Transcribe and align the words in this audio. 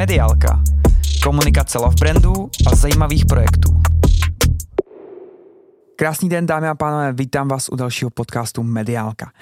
Mediálka. 0.00 0.62
Komunikace 1.22 1.78
love 1.78 1.94
brandů 2.00 2.50
a 2.72 2.76
zajímavých 2.76 3.26
projektů. 3.26 3.82
Krásný 5.96 6.28
den, 6.28 6.46
dámy 6.46 6.68
a 6.68 6.74
pánové, 6.74 7.12
vítám 7.12 7.48
vás 7.48 7.68
u 7.68 7.76
dalšího 7.76 8.10
podcastu 8.10 8.62
Mediálka. 8.62 9.32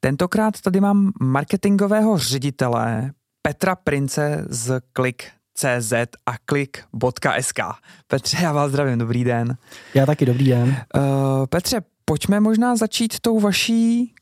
Tentokrát 0.00 0.60
tady 0.60 0.80
mám 0.80 1.12
marketingového 1.20 2.18
ředitele 2.18 3.12
Petra 3.42 3.76
Prince 3.76 4.44
z 4.48 4.80
Klik.cz 4.92 5.92
a 6.26 6.38
klik.sk. 6.44 7.60
Petře, 8.06 8.36
já 8.42 8.52
vás 8.52 8.70
zdravím, 8.70 8.98
dobrý 8.98 9.24
den. 9.24 9.56
Já 9.94 10.06
taky, 10.06 10.26
dobrý 10.26 10.48
den. 10.48 10.68
Uh, 10.68 11.02
Petře, 11.46 11.80
pojďme 12.04 12.40
možná 12.40 12.76
začít 12.76 13.20
tou 13.20 13.40
vaší 13.40 14.14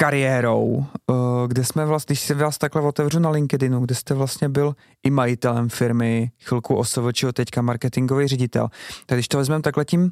kariérou, 0.00 0.84
eh, 1.10 1.14
kde 1.48 1.64
jsme 1.64 1.86
vlastně, 1.86 2.12
když 2.12 2.20
si 2.20 2.34
vás 2.34 2.58
takhle 2.58 2.82
otevřu 2.82 3.18
na 3.18 3.30
LinkedInu, 3.30 3.80
kde 3.80 3.94
jste 3.94 4.14
vlastně 4.14 4.48
byl 4.48 4.74
i 5.02 5.10
majitelem 5.10 5.68
firmy, 5.68 6.30
chvilku 6.42 6.74
OSVČ, 6.74 7.24
teďka 7.32 7.62
marketingový 7.62 8.26
ředitel. 8.26 8.68
Tak 9.06 9.16
když 9.16 9.28
to 9.28 9.38
vezmeme 9.38 9.62
takhle 9.62 9.84
tím 9.84 10.10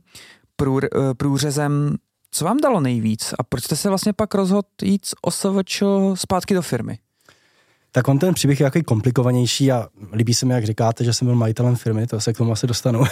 prů, 0.57 0.79
eh, 0.85 0.89
průřezem, 1.17 1.95
co 2.31 2.45
vám 2.45 2.57
dalo 2.57 2.81
nejvíc 2.81 3.35
a 3.39 3.43
proč 3.43 3.65
jste 3.65 3.77
se 3.77 3.89
vlastně 3.89 4.13
pak 4.13 4.35
rozhodl 4.35 4.69
jít 4.83 5.07
z 5.07 5.15
zpátky 6.15 6.55
do 6.55 6.63
firmy? 6.63 6.99
Tak 7.93 8.09
on 8.09 8.19
ten 8.19 8.35
příběh 8.35 8.61
je 8.61 8.65
jaký 8.65 8.83
komplikovanější 8.83 9.73
a 9.73 9.89
líbí 10.13 10.35
se 10.35 10.47
mi, 10.47 10.55
jak 10.55 10.65
říkáte, 10.65 11.05
že 11.05 11.13
jsem 11.13 11.27
byl 11.27 11.35
majitelem 11.35 11.77
firmy, 11.77 12.07
to 12.07 12.21
se 12.21 12.33
k 12.33 12.37
tomu 12.37 12.53
asi 12.53 12.67
dostanu. 12.67 13.05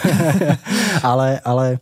ale, 1.03 1.39
ale 1.39 1.79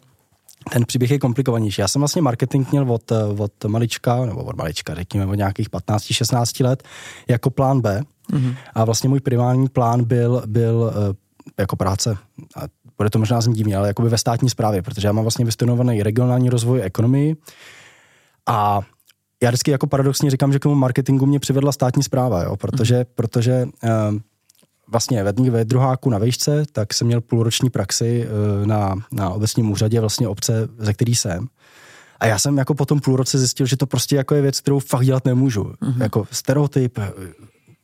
ten 0.72 0.86
příběh 0.86 1.12
je 1.12 1.20
komplikovanější. 1.20 1.82
Já 1.82 1.88
jsem 1.88 2.02
vlastně 2.02 2.22
marketing 2.22 2.68
měl 2.72 2.92
od, 2.92 3.12
od 3.38 3.66
malička, 3.68 4.26
nebo 4.26 4.44
od 4.44 4.56
malička, 4.58 4.96
řekněme, 4.96 5.26
od 5.26 5.36
nějakých 5.36 5.70
15-16 5.70 6.66
let, 6.66 6.84
jako 7.28 7.50
plán 7.50 7.82
B. 7.82 8.02
Mm-hmm. 8.32 8.56
A 8.74 8.86
vlastně 8.86 9.10
můj 9.10 9.20
primární 9.20 9.68
plán 9.68 10.04
byl, 10.04 10.44
byl 10.46 10.94
eh, 10.96 11.14
jako 11.58 11.76
práce, 11.76 12.18
a 12.56 12.62
bude 12.98 13.10
to 13.10 13.20
možná 13.20 13.42
znít 13.42 13.56
divně, 13.56 13.78
ale 13.78 13.88
jakoby 13.88 14.10
ve 14.10 14.18
státní 14.18 14.50
správě, 14.50 14.82
protože 14.82 15.08
já 15.08 15.12
mám 15.12 15.24
vlastně 15.24 15.46
vystudovaný 15.46 16.04
regionální 16.04 16.50
rozvoj 16.50 16.82
ekonomii 16.84 17.36
a 18.46 18.82
já 19.44 19.50
vždycky 19.50 19.72
jako 19.72 19.88
paradoxně 19.88 20.32
říkám, 20.32 20.54
že 20.54 20.60
k 20.60 20.64
tomu 20.64 20.76
marketingu 20.76 21.26
mě 21.26 21.40
přivedla 21.40 21.72
státní 21.72 22.04
zpráva, 22.04 22.44
jo, 22.44 22.58
protože, 22.58 22.98
mm. 22.98 23.06
protože 23.16 23.66
uh, 23.84 24.20
vlastně 24.88 25.24
ve, 25.24 25.34
ve 25.50 25.66
druháku 25.66 26.10
na 26.10 26.18
vejšce, 26.18 26.66
tak 26.72 26.94
jsem 26.94 27.08
měl 27.08 27.22
půlroční 27.22 27.70
praxi 27.70 28.28
uh, 28.28 28.68
na, 28.68 28.96
na 29.12 29.30
obecním 29.30 29.72
úřadě 29.72 30.00
vlastně 30.00 30.28
obce, 30.28 30.68
ze 30.78 30.94
který 30.94 31.16
jsem. 31.16 31.48
A 32.20 32.26
já 32.26 32.40
jsem 32.40 32.58
jako 32.58 32.74
po 32.74 32.86
tom 32.86 33.00
půl 33.00 33.16
roce 33.16 33.40
zjistil, 33.40 33.66
že 33.66 33.78
to 33.78 33.86
prostě 33.86 34.16
jako 34.16 34.36
je 34.36 34.42
věc, 34.42 34.62
kterou 34.62 34.80
fakt 34.80 35.06
dělat 35.06 35.26
nemůžu. 35.26 35.64
Mm-hmm. 35.64 36.02
Jako 36.02 36.28
stereotyp, 36.32 37.00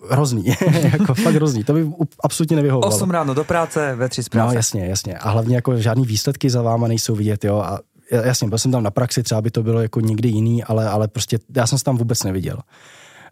hrozný, 0.10 0.46
jako 0.92 1.14
fakt 1.14 1.36
hrozný, 1.36 1.64
to 1.64 1.74
by 1.74 1.92
absolutně 2.24 2.56
nevyhovovalo. 2.56 2.96
8 2.96 3.12
ráno 3.12 3.34
do 3.34 3.44
práce, 3.44 3.96
ve 3.96 4.10
3 4.10 4.24
z 4.24 4.30
práce. 4.30 4.48
No 4.48 4.54
jasně, 4.54 4.86
jasně. 4.86 5.18
A 5.18 5.30
hlavně 5.30 5.56
jako 5.56 5.78
žádný 5.78 6.06
výsledky 6.06 6.50
za 6.50 6.62
váma 6.62 6.88
nejsou 6.88 7.16
vidět, 7.16 7.44
jo. 7.46 7.58
A 7.58 7.80
jasně, 8.12 8.48
byl 8.48 8.58
jsem 8.58 8.72
tam 8.72 8.84
na 8.84 8.92
praxi, 8.92 9.24
třeba 9.24 9.42
by 9.42 9.52
to 9.52 9.64
bylo 9.64 9.82
jako 9.82 10.00
někdy 10.00 10.30
jiný, 10.30 10.64
ale, 10.64 10.90
ale 10.90 11.08
prostě 11.08 11.40
já 11.56 11.68
jsem 11.68 11.78
se 11.78 11.84
tam 11.84 11.98
vůbec 11.98 12.24
neviděl. 12.24 12.58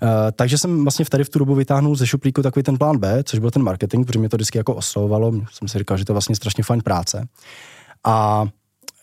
Uh, 0.02 0.10
takže 0.36 0.58
jsem 0.58 0.84
vlastně 0.84 1.06
v 1.06 1.10
tady 1.10 1.24
v 1.24 1.30
tu 1.30 1.40
dobu 1.40 1.56
vytáhnul 1.56 1.96
ze 1.96 2.08
šuplíku 2.08 2.42
takový 2.42 2.64
ten 2.64 2.78
plán 2.78 2.98
B, 2.98 3.24
což 3.24 3.40
byl 3.40 3.52
ten 3.52 3.64
marketing, 3.64 4.08
protože 4.08 4.20
mě 4.20 4.30
to 4.30 4.38
vždycky 4.38 4.58
jako 4.58 4.76
oslovovalo, 4.76 5.34
jsem 5.52 5.68
si 5.68 5.78
říkal, 5.78 5.98
že 5.98 6.06
to 6.06 6.12
je 6.12 6.14
vlastně 6.14 6.36
strašně 6.36 6.64
fajn 6.64 6.82
práce. 6.82 7.28
A 8.04 8.46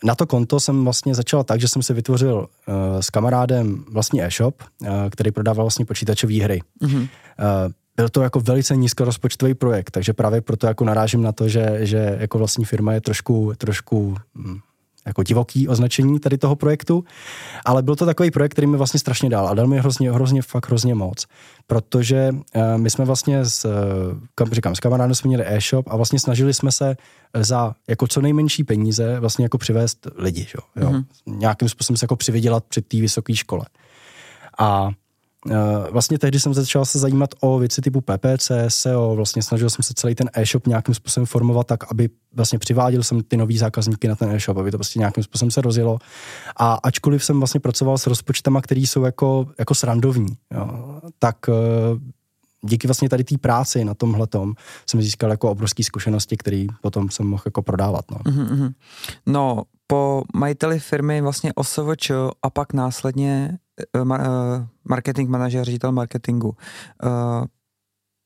na 0.03 0.15
to 0.15 0.27
konto 0.27 0.59
jsem 0.59 0.83
vlastně 0.83 1.15
začal 1.15 1.43
tak, 1.43 1.61
že 1.61 1.67
jsem 1.67 1.83
si 1.83 1.93
vytvořil 1.93 2.35
uh, 2.37 2.75
s 2.99 3.09
kamarádem 3.09 3.85
vlastní 3.91 4.23
e-shop, 4.23 4.61
uh, 4.81 4.87
který 5.09 5.31
prodával 5.31 5.65
vlastně 5.65 5.85
počítačové 5.85 6.43
hry. 6.43 6.61
Mm-hmm. 6.81 7.01
Uh, 7.01 7.07
byl 7.97 8.09
to 8.09 8.21
jako 8.21 8.39
velice 8.39 8.75
nízkorozpočtový 8.75 9.53
projekt, 9.53 9.91
takže 9.91 10.13
právě 10.13 10.41
proto 10.41 10.67
jako 10.67 10.85
narážím 10.85 11.21
na 11.21 11.31
to, 11.31 11.49
že, 11.49 11.79
že 11.81 12.17
jako 12.19 12.37
vlastní 12.37 12.65
firma 12.65 12.93
je 12.93 13.01
trošku, 13.01 13.53
trošku 13.57 14.15
hm, 14.35 14.59
jako 15.07 15.23
divoký 15.23 15.67
označení 15.67 16.19
tady 16.19 16.37
toho 16.37 16.55
projektu, 16.55 17.03
ale 17.65 17.83
byl 17.83 17.95
to 17.95 18.05
takový 18.05 18.31
projekt, 18.31 18.51
který 18.51 18.67
mi 18.67 18.77
vlastně 18.77 18.99
strašně 18.99 19.29
dal 19.29 19.47
a 19.47 19.53
dal 19.53 19.67
mi 19.67 19.79
hrozně, 19.79 20.11
hrozně, 20.11 20.41
fakt 20.41 20.67
hrozně 20.67 20.95
moc, 20.95 21.25
protože 21.67 22.29
uh, 22.31 22.61
my 22.77 22.89
jsme 22.89 23.05
vlastně 23.05 23.45
s, 23.45 23.65
uh, 23.65 23.71
kam 24.35 24.49
říkám, 24.49 24.75
s 24.75 24.79
kamarádem 24.79 25.15
jsme 25.15 25.27
měli 25.27 25.43
e-shop 25.47 25.87
a 25.89 25.95
vlastně 25.95 26.19
snažili 26.19 26.53
jsme 26.53 26.71
se 26.71 26.95
za 27.39 27.73
jako 27.87 28.07
co 28.07 28.21
nejmenší 28.21 28.63
peníze 28.63 29.19
vlastně 29.19 29.45
jako 29.45 29.57
přivést 29.57 30.07
lidi, 30.15 30.47
jo, 30.55 30.83
jo? 30.83 30.91
Mm-hmm. 30.91 31.05
nějakým 31.27 31.69
způsobem 31.69 31.97
se 31.97 32.03
jako 32.03 32.15
přivydělat 32.15 32.63
před 32.63 32.87
té 32.87 32.97
vysoké 32.97 33.35
škole. 33.35 33.65
A 34.59 34.89
Eh, 34.89 34.93
vlastně 35.91 36.19
tehdy 36.19 36.39
jsem 36.39 36.53
začal 36.53 36.85
se 36.85 36.99
zajímat 36.99 37.29
o 37.39 37.59
věci 37.59 37.81
typu 37.81 38.01
PPC, 38.01 38.51
SEO, 38.67 39.15
vlastně 39.15 39.43
snažil 39.43 39.69
jsem 39.69 39.83
se 39.83 39.93
celý 39.93 40.15
ten 40.15 40.29
e-shop 40.33 40.67
nějakým 40.67 40.95
způsobem 40.95 41.25
formovat 41.25 41.67
tak, 41.67 41.91
aby 41.91 42.09
vlastně 42.33 42.59
přiváděl 42.59 43.03
jsem 43.03 43.23
ty 43.23 43.37
nový 43.37 43.57
zákazníky 43.57 44.07
na 44.07 44.15
ten 44.15 44.29
e-shop, 44.29 44.57
aby 44.57 44.71
to 44.71 44.77
prostě 44.77 44.99
nějakým 44.99 45.23
způsobem 45.23 45.51
se 45.51 45.61
rozjelo. 45.61 45.99
A 46.57 46.73
ačkoliv 46.83 47.23
jsem 47.23 47.39
vlastně 47.39 47.59
pracoval 47.59 47.97
s 47.97 48.07
rozpočtama, 48.07 48.61
které 48.61 48.81
jsou 48.81 49.03
jako, 49.03 49.47
jako 49.59 49.75
srandovní, 49.75 50.37
jo, 50.53 50.99
tak 51.19 51.37
eh, 51.49 51.53
díky 52.61 52.87
vlastně 52.87 53.09
tady 53.09 53.23
té 53.23 53.37
práci 53.37 53.85
na 53.85 53.93
tomhle 53.93 54.27
tom 54.27 54.53
jsem 54.89 55.01
získal 55.01 55.29
jako 55.29 55.51
obrovské 55.51 55.83
zkušenosti, 55.83 56.37
které 56.37 56.65
potom 56.81 57.09
jsem 57.09 57.27
mohl 57.27 57.43
jako 57.45 57.61
prodávat. 57.61 58.05
No. 58.11 58.17
Mm-hmm. 58.17 58.73
no, 59.25 59.63
po 59.87 60.23
majiteli 60.35 60.79
firmy 60.79 61.21
vlastně 61.21 61.53
OSVČ 61.53 62.11
a 62.43 62.49
pak 62.49 62.73
následně 62.73 63.57
Eh, 63.57 63.59
eh, 63.59 63.66
marketing 64.89 65.29
manažer, 65.29 65.65
ředitel 65.65 65.91
marketingu. 65.91 66.55
Eh, 67.03 67.45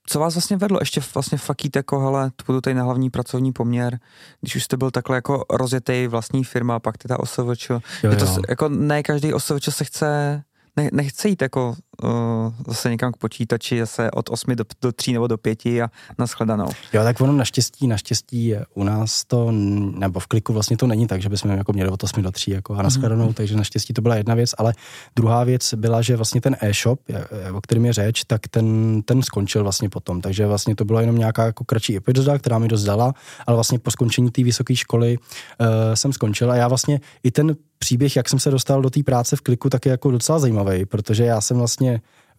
co 0.07 0.19
vás 0.19 0.35
vlastně 0.35 0.57
vedlo? 0.57 0.79
Ještě 0.81 1.01
vlastně 1.13 1.37
fakít 1.37 1.75
jako, 1.75 1.99
hele, 1.99 2.31
budu 2.47 2.61
tady 2.61 2.73
na 2.73 2.83
hlavní 2.83 3.09
pracovní 3.09 3.51
poměr, 3.53 3.99
když 4.41 4.55
už 4.55 4.63
jste 4.63 4.77
byl 4.77 4.91
takhle 4.91 5.17
jako 5.17 5.45
rozjetý 5.49 6.07
vlastní 6.07 6.43
firma, 6.43 6.79
pak 6.79 6.97
teda 6.97 7.19
OSVČ. 7.19 7.69
Jo, 8.03 8.15
to, 8.19 8.25
jako 8.49 8.69
ne 8.69 9.03
každý 9.03 9.33
OSVČ 9.33 9.69
se 9.69 9.83
chce 9.83 10.43
ne, 10.75 10.89
nechce 10.93 11.29
jít 11.29 11.41
jako 11.41 11.75
zase 12.67 12.89
někam 12.89 13.11
k 13.11 13.17
počítači, 13.17 13.79
zase 13.79 14.11
od 14.11 14.29
8 14.29 14.55
do, 14.55 14.63
do 14.81 14.91
3 14.91 15.13
nebo 15.13 15.27
do 15.27 15.37
5 15.37 15.65
a 15.65 15.91
nashledanou. 16.17 16.67
Jo, 16.93 17.03
tak 17.03 17.21
ono 17.21 17.33
naštěstí, 17.33 17.87
naštěstí 17.87 18.53
u 18.73 18.83
nás 18.83 19.25
to, 19.25 19.51
nebo 19.51 20.19
v 20.19 20.27
kliku 20.27 20.53
vlastně 20.53 20.77
to 20.77 20.87
není 20.87 21.07
tak, 21.07 21.21
že 21.21 21.29
bychom 21.29 21.51
jako 21.51 21.73
měli 21.73 21.89
od 21.89 22.03
8 22.03 22.21
do 22.23 22.31
3 22.31 22.51
jako 22.51 22.73
a 22.73 22.81
nashledanou, 22.81 23.29
mm-hmm. 23.29 23.33
takže 23.33 23.55
naštěstí 23.55 23.93
to 23.93 24.01
byla 24.01 24.15
jedna 24.15 24.35
věc, 24.35 24.51
ale 24.57 24.73
druhá 25.15 25.43
věc 25.43 25.73
byla, 25.73 26.01
že 26.01 26.15
vlastně 26.15 26.41
ten 26.41 26.57
e-shop, 26.61 26.99
o 27.53 27.61
kterém 27.61 27.85
je 27.85 27.93
řeč, 27.93 28.23
tak 28.23 28.47
ten, 28.47 29.01
ten 29.01 29.23
skončil 29.23 29.63
vlastně 29.63 29.89
potom, 29.89 30.21
takže 30.21 30.45
vlastně 30.45 30.75
to 30.75 30.85
byla 30.85 31.01
jenom 31.01 31.17
nějaká 31.17 31.45
jako 31.45 31.63
kratší 31.63 31.97
epizoda, 31.97 32.37
která 32.37 32.59
mi 32.59 32.67
dost 32.67 32.83
dala, 32.83 33.13
ale 33.47 33.57
vlastně 33.57 33.79
po 33.79 33.91
skončení 33.91 34.31
té 34.31 34.43
vysoké 34.43 34.75
školy 34.75 35.17
uh, 35.17 35.67
jsem 35.93 36.13
skončil 36.13 36.51
a 36.51 36.55
já 36.55 36.67
vlastně 36.67 36.99
i 37.23 37.31
ten 37.31 37.55
příběh, 37.81 38.15
jak 38.15 38.29
jsem 38.29 38.39
se 38.39 38.51
dostal 38.51 38.81
do 38.81 38.89
té 38.89 39.03
práce 39.03 39.35
v 39.35 39.41
kliku, 39.41 39.69
tak 39.69 39.85
je 39.85 39.89
jako 39.89 40.11
docela 40.11 40.39
zajímavý, 40.39 40.85
protože 40.85 41.25
já 41.25 41.41
jsem 41.41 41.57
vlastně 41.57 41.80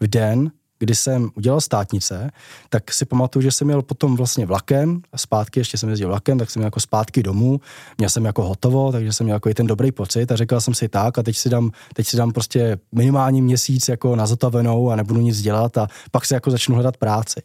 v 0.01 0.07
den, 0.07 0.51
kdy 0.83 0.95
jsem 0.95 1.31
udělal 1.35 1.61
státnice, 1.61 2.31
tak 2.69 2.93
si 2.93 3.05
pamatuju, 3.05 3.43
že 3.43 3.51
jsem 3.51 3.71
jel 3.71 3.83
potom 3.83 4.17
vlastně 4.17 4.47
vlakem, 4.47 5.03
zpátky, 5.17 5.61
ještě 5.61 5.79
jsem 5.79 5.89
jezdil 5.89 6.09
vlakem, 6.09 6.39
tak 6.39 6.51
jsem 6.51 6.61
měl 6.61 6.67
jako 6.67 6.81
zpátky 6.81 7.23
domů, 7.23 7.61
měl 7.99 8.11
jsem 8.11 8.25
jako 8.25 8.43
hotovo, 8.43 8.93
takže 8.93 9.13
jsem 9.13 9.25
měl 9.25 9.37
jako 9.37 9.49
i 9.49 9.55
ten 9.55 9.67
dobrý 9.67 9.93
pocit 9.93 10.33
a 10.33 10.37
řekl 10.37 10.61
jsem 10.61 10.75
si 10.75 10.89
tak 10.89 11.19
a 11.19 11.23
teď 11.23 11.37
si 11.37 11.49
dám, 11.49 11.71
teď 11.95 12.07
si 12.07 12.17
dám 12.17 12.33
prostě 12.33 12.79
minimální 12.93 13.43
měsíc 13.43 13.89
jako 13.89 14.17
na 14.17 14.27
zotavenou 14.27 14.91
a 14.91 14.97
nebudu 14.97 15.21
nic 15.21 15.41
dělat 15.41 15.79
a 15.79 15.87
pak 16.11 16.27
si 16.27 16.35
jako 16.35 16.51
začnu 16.51 16.75
hledat 16.75 16.97
práci. 16.97 17.43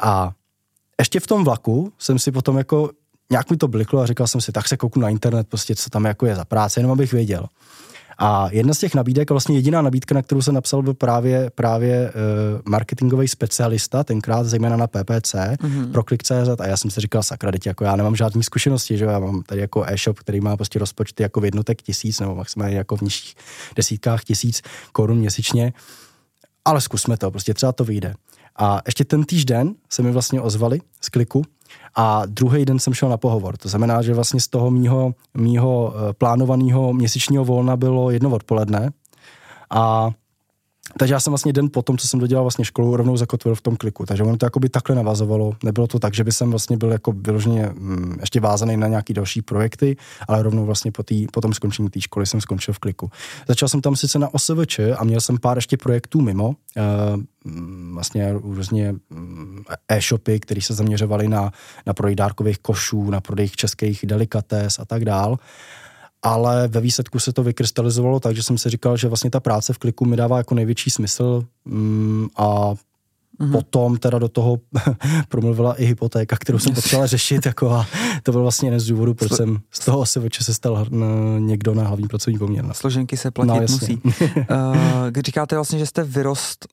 A 0.00 0.32
ještě 1.00 1.20
v 1.20 1.26
tom 1.26 1.44
vlaku 1.44 1.92
jsem 1.98 2.18
si 2.18 2.32
potom 2.32 2.58
jako 2.58 2.90
nějak 3.30 3.50
mi 3.50 3.56
to 3.56 3.68
bliklo 3.68 4.00
a 4.00 4.06
říkal 4.06 4.26
jsem 4.26 4.40
si, 4.40 4.52
tak 4.52 4.68
se 4.68 4.76
kouknu 4.76 5.02
na 5.02 5.08
internet, 5.08 5.48
prostě 5.48 5.74
co 5.74 5.90
tam 5.90 6.04
jako 6.04 6.26
je 6.26 6.36
za 6.36 6.44
práce, 6.44 6.80
jenom 6.80 6.92
abych 6.92 7.12
věděl. 7.12 7.46
A 8.22 8.48
jedna 8.52 8.74
z 8.74 8.78
těch 8.78 8.94
nabídek, 8.94 9.30
vlastně 9.30 9.56
jediná 9.56 9.82
nabídka, 9.82 10.14
na 10.14 10.22
kterou 10.22 10.42
jsem 10.42 10.54
napsal, 10.54 10.82
byl 10.82 10.94
právě, 10.94 11.50
právě 11.54 12.12
uh, 12.12 12.60
marketingový 12.64 13.28
specialista, 13.28 14.04
tenkrát 14.04 14.46
zejména 14.46 14.76
na 14.76 14.86
PPC, 14.86 15.34
mm-hmm. 15.34 15.92
pro 15.92 16.02
Click.cz 16.02 16.60
a 16.60 16.66
já 16.66 16.76
jsem 16.76 16.90
si 16.90 17.00
říkal, 17.00 17.22
sakra, 17.22 17.52
teď 17.52 17.66
jako 17.66 17.84
já 17.84 17.96
nemám 17.96 18.16
žádné 18.16 18.42
zkušenosti, 18.42 18.98
že 18.98 19.04
já 19.04 19.18
mám 19.18 19.42
tady 19.42 19.60
jako 19.60 19.84
e-shop, 19.86 20.18
který 20.18 20.40
má 20.40 20.56
prostě 20.56 20.78
rozpočty 20.78 21.22
jako 21.22 21.40
v 21.40 21.44
jednotek 21.44 21.82
tisíc 21.82 22.20
nebo 22.20 22.34
maximálně 22.34 22.76
jako 22.76 22.96
v 22.96 23.00
nižších 23.00 23.34
desítkách 23.76 24.24
tisíc 24.24 24.62
korun 24.92 25.18
měsíčně, 25.18 25.72
ale 26.64 26.80
zkusme 26.80 27.16
to, 27.16 27.30
prostě 27.30 27.54
třeba 27.54 27.72
to 27.72 27.84
vyjde. 27.84 28.14
A 28.56 28.80
ještě 28.86 29.04
ten 29.04 29.24
týžden 29.24 29.74
se 29.88 30.02
mi 30.02 30.12
vlastně 30.12 30.40
ozvali 30.40 30.80
z 31.00 31.08
kliku 31.08 31.42
a 31.94 32.22
druhý 32.26 32.64
den 32.64 32.78
jsem 32.78 32.94
šel 32.94 33.08
na 33.08 33.16
pohovor. 33.16 33.56
To 33.56 33.68
znamená, 33.68 34.02
že 34.02 34.14
vlastně 34.14 34.40
z 34.40 34.48
toho 34.48 34.70
mýho, 34.70 35.14
mýho 35.34 35.94
eh, 35.94 36.12
plánovaného 36.12 36.92
měsíčního 36.92 37.44
volna 37.44 37.76
bylo 37.76 38.10
jedno 38.10 38.30
odpoledne 38.30 38.90
a 39.70 40.10
takže 40.98 41.14
já 41.14 41.20
jsem 41.20 41.30
vlastně 41.30 41.52
den 41.52 41.68
po 41.72 41.82
tom, 41.82 41.98
co 41.98 42.08
jsem 42.08 42.20
dodělal 42.20 42.44
vlastně 42.44 42.64
školu, 42.64 42.96
rovnou 42.96 43.16
zakotvil 43.16 43.54
v 43.54 43.60
tom 43.60 43.76
kliku. 43.76 44.06
Takže 44.06 44.22
ono 44.22 44.36
to 44.36 44.46
jakoby 44.46 44.68
takhle 44.68 44.96
navazovalo. 44.96 45.56
Nebylo 45.64 45.86
to 45.86 45.98
tak, 45.98 46.14
že 46.14 46.24
by 46.24 46.32
jsem 46.32 46.50
vlastně 46.50 46.76
byl 46.76 46.92
jako 46.92 47.12
vyloženě 47.12 47.72
hm, 47.72 48.16
ještě 48.20 48.40
vázaný 48.40 48.76
na 48.76 48.86
nějaký 48.86 49.14
další 49.14 49.42
projekty, 49.42 49.96
ale 50.28 50.42
rovnou 50.42 50.66
vlastně 50.66 50.92
po, 50.92 51.02
tý, 51.02 51.26
po 51.32 51.40
tom 51.40 51.54
skončení 51.54 51.90
té 51.90 52.00
školy 52.00 52.26
jsem 52.26 52.40
skončil 52.40 52.74
v 52.74 52.78
kliku. 52.78 53.10
Začal 53.48 53.68
jsem 53.68 53.80
tam 53.80 53.96
sice 53.96 54.18
na 54.18 54.34
OSVČ 54.34 54.80
a 54.96 55.04
měl 55.04 55.20
jsem 55.20 55.38
pár 55.38 55.58
ještě 55.58 55.76
projektů 55.76 56.20
mimo, 56.20 56.48
uh, 56.48 56.54
vlastně 57.94 58.32
různě 58.32 58.94
hm, 59.10 59.62
e-shopy, 59.88 60.40
které 60.40 60.62
se 60.62 60.74
zaměřovaly 60.74 61.28
na, 61.28 61.52
na 61.86 61.94
prodej 61.94 62.14
dárkových 62.16 62.58
košů, 62.58 63.10
na 63.10 63.20
prodej 63.20 63.48
českých 63.48 64.00
delikates 64.06 64.78
a 64.78 64.84
tak 64.84 65.04
dál 65.04 65.38
ale 66.22 66.68
ve 66.68 66.80
výsledku 66.80 67.18
se 67.18 67.32
to 67.32 67.42
vykrystalizovalo 67.42 68.20
tak, 68.20 68.36
že 68.36 68.42
jsem 68.42 68.58
si 68.58 68.70
říkal, 68.70 68.96
že 68.96 69.08
vlastně 69.08 69.30
ta 69.30 69.40
práce 69.40 69.72
v 69.72 69.78
kliku 69.78 70.04
mi 70.04 70.16
dává 70.16 70.38
jako 70.38 70.54
největší 70.54 70.90
smysl 70.90 71.44
mm, 71.64 72.28
a 72.36 72.74
mm-hmm. 73.40 73.52
potom 73.52 73.96
teda 73.96 74.18
do 74.18 74.28
toho 74.28 74.58
promluvila 75.28 75.74
i 75.74 75.84
hypotéka, 75.84 76.36
kterou 76.36 76.58
jsem 76.58 76.74
potřeboval 76.74 77.06
řešit 77.06 77.46
jako 77.46 77.70
a 77.70 77.86
to 78.22 78.32
byl 78.32 78.42
vlastně 78.42 78.66
jeden 78.66 78.80
z 78.80 78.86
důvodů, 78.86 79.14
proč 79.14 79.32
Slo- 79.32 79.36
jsem 79.36 79.58
z 79.70 79.84
toho 79.84 80.00
asi 80.02 80.20
se 80.40 80.54
stal 80.54 80.86
na, 80.90 81.06
někdo 81.38 81.74
na 81.74 81.84
hlavní 81.84 82.08
pracovní 82.08 82.38
poměr. 82.38 82.64
No. 82.64 82.74
Složenky 82.74 83.16
se 83.16 83.30
platit 83.30 83.50
no, 83.50 83.60
musí. 83.60 84.00
uh, 84.36 85.10
říkáte 85.24 85.54
vlastně, 85.54 85.78
že 85.78 85.86
jste 85.86 86.04
vyrost 86.04 86.66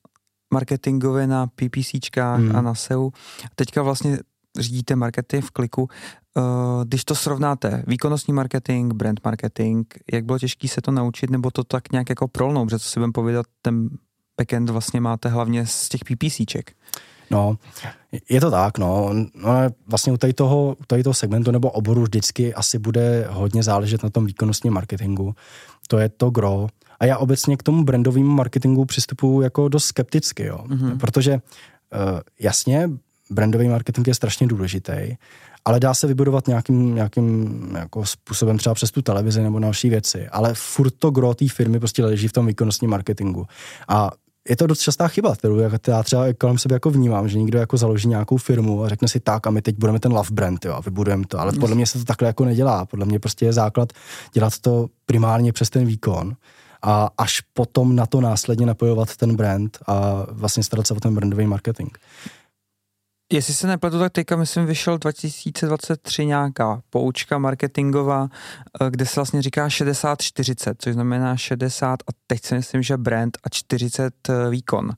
marketingově 0.52 1.26
na 1.26 1.46
PPCčkách 1.46 2.40
mm. 2.40 2.56
a 2.56 2.60
na 2.60 2.74
SEO. 2.74 3.10
Teďka 3.54 3.82
vlastně 3.82 4.18
řídíte 4.58 4.96
marketing 4.96 5.44
v 5.44 5.50
kliku. 5.50 5.88
Eh, 6.38 6.40
když 6.84 7.04
to 7.04 7.14
srovnáte, 7.14 7.84
výkonnostní 7.86 8.34
marketing, 8.34 8.92
brand 8.94 9.20
marketing, 9.24 9.86
jak 10.12 10.24
bylo 10.24 10.38
těžké 10.38 10.68
se 10.68 10.80
to 10.80 10.90
naučit, 10.90 11.30
nebo 11.30 11.50
to 11.50 11.64
tak 11.64 11.92
nějak 11.92 12.08
jako 12.08 12.28
prolnout, 12.28 12.68
protože 12.68 12.78
co 12.78 12.88
si 12.88 13.00
budeme 13.00 13.12
povědat, 13.12 13.46
ten 13.62 13.88
backend 14.38 14.70
vlastně 14.70 15.00
máte 15.00 15.28
hlavně 15.28 15.66
z 15.66 15.88
těch 15.88 16.00
PPCček. 16.04 16.72
No, 17.30 17.58
je 18.28 18.40
to 18.40 18.50
tak, 18.50 18.78
no. 18.78 19.10
no 19.34 19.50
vlastně 19.86 20.12
u 20.12 20.16
tady, 20.16 20.32
toho, 20.32 20.76
u 20.80 20.84
tady 20.86 21.02
toho 21.02 21.14
segmentu 21.14 21.50
nebo 21.50 21.70
oboru 21.70 22.02
vždycky 22.02 22.54
asi 22.54 22.78
bude 22.78 23.26
hodně 23.30 23.62
záležet 23.62 24.02
na 24.02 24.10
tom 24.10 24.26
výkonnostním 24.26 24.72
marketingu. 24.72 25.34
To 25.88 25.98
je 25.98 26.08
to 26.08 26.30
gro. 26.30 26.66
A 27.00 27.04
já 27.04 27.18
obecně 27.18 27.56
k 27.56 27.62
tomu 27.62 27.84
brandovému 27.84 28.30
marketingu 28.30 28.84
přistupuji 28.84 29.40
jako 29.40 29.68
dost 29.68 29.84
skepticky, 29.84 30.44
jo. 30.44 30.64
Mm-hmm. 30.68 30.98
Protože 30.98 31.32
uh, 31.32 31.40
jasně, 32.40 32.90
brandový 33.30 33.68
marketing 33.68 34.08
je 34.08 34.14
strašně 34.14 34.46
důležitý, 34.46 35.16
ale 35.64 35.80
dá 35.80 35.94
se 35.94 36.06
vybudovat 36.06 36.48
nějakým, 36.48 36.94
nějakým 36.94 37.58
jako 37.78 38.06
způsobem 38.06 38.58
třeba 38.58 38.74
přes 38.74 38.90
tu 38.90 39.02
televizi 39.02 39.42
nebo 39.42 39.58
další 39.58 39.90
věci. 39.90 40.28
Ale 40.28 40.54
furt 40.54 40.90
to 40.98 41.10
gro 41.10 41.34
té 41.34 41.48
firmy 41.48 41.78
prostě 41.78 42.04
leží 42.04 42.28
v 42.28 42.32
tom 42.32 42.46
výkonnostním 42.46 42.90
marketingu. 42.90 43.46
A 43.88 44.10
je 44.48 44.56
to 44.56 44.66
dost 44.66 44.80
častá 44.80 45.08
chyba, 45.08 45.36
kterou 45.36 45.58
já 45.88 46.02
třeba 46.02 46.24
kolem 46.38 46.58
sebe 46.58 46.74
jako 46.74 46.90
vnímám, 46.90 47.28
že 47.28 47.38
někdo 47.38 47.58
jako 47.58 47.76
založí 47.76 48.08
nějakou 48.08 48.36
firmu 48.36 48.84
a 48.84 48.88
řekne 48.88 49.08
si 49.08 49.20
tak 49.20 49.46
a 49.46 49.50
my 49.50 49.62
teď 49.62 49.76
budeme 49.78 50.00
ten 50.00 50.12
love 50.12 50.28
brand, 50.32 50.64
jo, 50.64 50.72
a 50.72 50.80
vybudujeme 50.80 51.24
to. 51.28 51.40
Ale 51.40 51.52
podle 51.52 51.76
mě 51.76 51.86
se 51.86 51.98
to 51.98 52.04
takhle 52.04 52.26
jako 52.26 52.44
nedělá. 52.44 52.86
Podle 52.86 53.06
mě 53.06 53.18
prostě 53.18 53.44
je 53.46 53.52
základ 53.52 53.92
dělat 54.32 54.58
to 54.58 54.86
primárně 55.06 55.52
přes 55.52 55.70
ten 55.70 55.86
výkon 55.86 56.36
a 56.82 57.08
až 57.18 57.40
potom 57.40 57.96
na 57.96 58.06
to 58.06 58.20
následně 58.20 58.66
napojovat 58.66 59.16
ten 59.16 59.36
brand 59.36 59.78
a 59.86 60.26
vlastně 60.30 60.62
starat 60.62 60.86
se 60.86 60.94
o 60.94 61.00
ten 61.00 61.14
brandový 61.14 61.46
marketing. 61.46 61.90
Jestli 63.32 63.54
se 63.54 63.66
nepletu, 63.66 63.98
tak 63.98 64.12
teďka 64.12 64.36
myslím 64.36 64.66
vyšel 64.66 64.98
2023 64.98 66.26
nějaká 66.26 66.82
poučka 66.90 67.38
marketingová, 67.38 68.28
eh, 68.80 68.90
kde 68.90 69.06
se 69.06 69.12
vlastně 69.16 69.42
říká 69.42 69.68
60-40, 69.68 70.74
což 70.78 70.94
znamená 70.94 71.36
60 71.36 72.00
a 72.06 72.12
teď 72.26 72.44
si 72.44 72.54
myslím, 72.54 72.82
že 72.82 72.96
brand 72.96 73.38
a 73.44 73.48
40 73.48 74.28
eh, 74.28 74.50
výkon. 74.50 74.90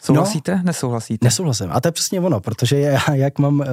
Souhlasíte? 0.00 0.56
No, 0.56 0.62
Nesouhlasíte? 0.64 1.26
Nesouhlasím. 1.26 1.68
A 1.70 1.80
to 1.80 1.88
je 1.88 1.92
přesně 1.92 2.20
ono, 2.20 2.40
protože 2.40 2.80
já, 2.80 3.14
jak 3.14 3.38
mám 3.38 3.60
uh, 3.60 3.66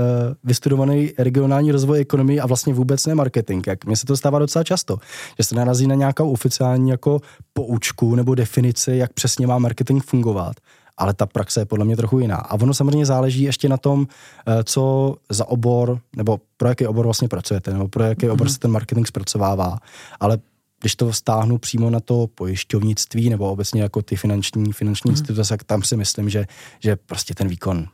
vystudovaný 0.43 1.11
regionální 1.17 1.71
rozvoj 1.71 1.99
ekonomii 1.99 2.39
a 2.39 2.47
vlastně 2.47 2.73
vůbec 2.73 3.05
ne 3.05 3.15
marketing, 3.15 3.67
jak 3.67 3.85
mně 3.85 3.97
se 3.97 4.05
to 4.05 4.17
stává 4.17 4.39
docela 4.39 4.63
často, 4.63 4.97
že 5.37 5.43
se 5.43 5.55
narazí 5.55 5.87
na 5.87 5.95
nějakou 5.95 6.31
oficiální 6.31 6.89
jako 6.89 7.19
poučku 7.53 8.15
nebo 8.15 8.35
definici, 8.35 8.91
jak 8.95 9.13
přesně 9.13 9.47
má 9.47 9.57
marketing 9.57 10.03
fungovat 10.03 10.55
ale 11.01 11.13
ta 11.13 11.25
praxe 11.25 11.61
je 11.61 11.65
podle 11.65 11.85
mě 11.85 11.97
trochu 11.97 12.19
jiná. 12.19 12.35
A 12.35 12.53
ono 12.53 12.73
samozřejmě 12.73 13.05
záleží 13.05 13.43
ještě 13.43 13.69
na 13.69 13.77
tom, 13.77 14.07
eh, 14.47 14.63
co 14.63 15.15
za 15.29 15.47
obor, 15.47 15.99
nebo 16.15 16.39
pro 16.57 16.69
jaký 16.69 16.87
obor 16.87 17.05
vlastně 17.05 17.27
pracujete, 17.27 17.73
nebo 17.73 17.87
pro 17.87 18.03
jaký 18.03 18.25
mm-hmm. 18.25 18.31
obor 18.31 18.49
se 18.49 18.59
ten 18.59 18.71
marketing 18.71 19.07
zpracovává. 19.07 19.77
Ale 20.19 20.37
když 20.79 20.95
to 20.95 21.13
stáhnu 21.13 21.57
přímo 21.57 21.89
na 21.89 21.99
to 21.99 22.27
pojišťovnictví 22.35 23.29
nebo 23.29 23.51
obecně 23.51 23.81
jako 23.81 24.01
ty 24.01 24.15
finanční, 24.15 24.73
finanční 24.73 25.09
mm-hmm. 25.09 25.13
instituce, 25.13 25.49
tak 25.49 25.63
tam 25.63 25.83
si 25.83 25.97
myslím, 25.97 26.29
že, 26.29 26.45
že 26.79 26.95
prostě 26.95 27.33
ten 27.33 27.47
výkon 27.47 27.87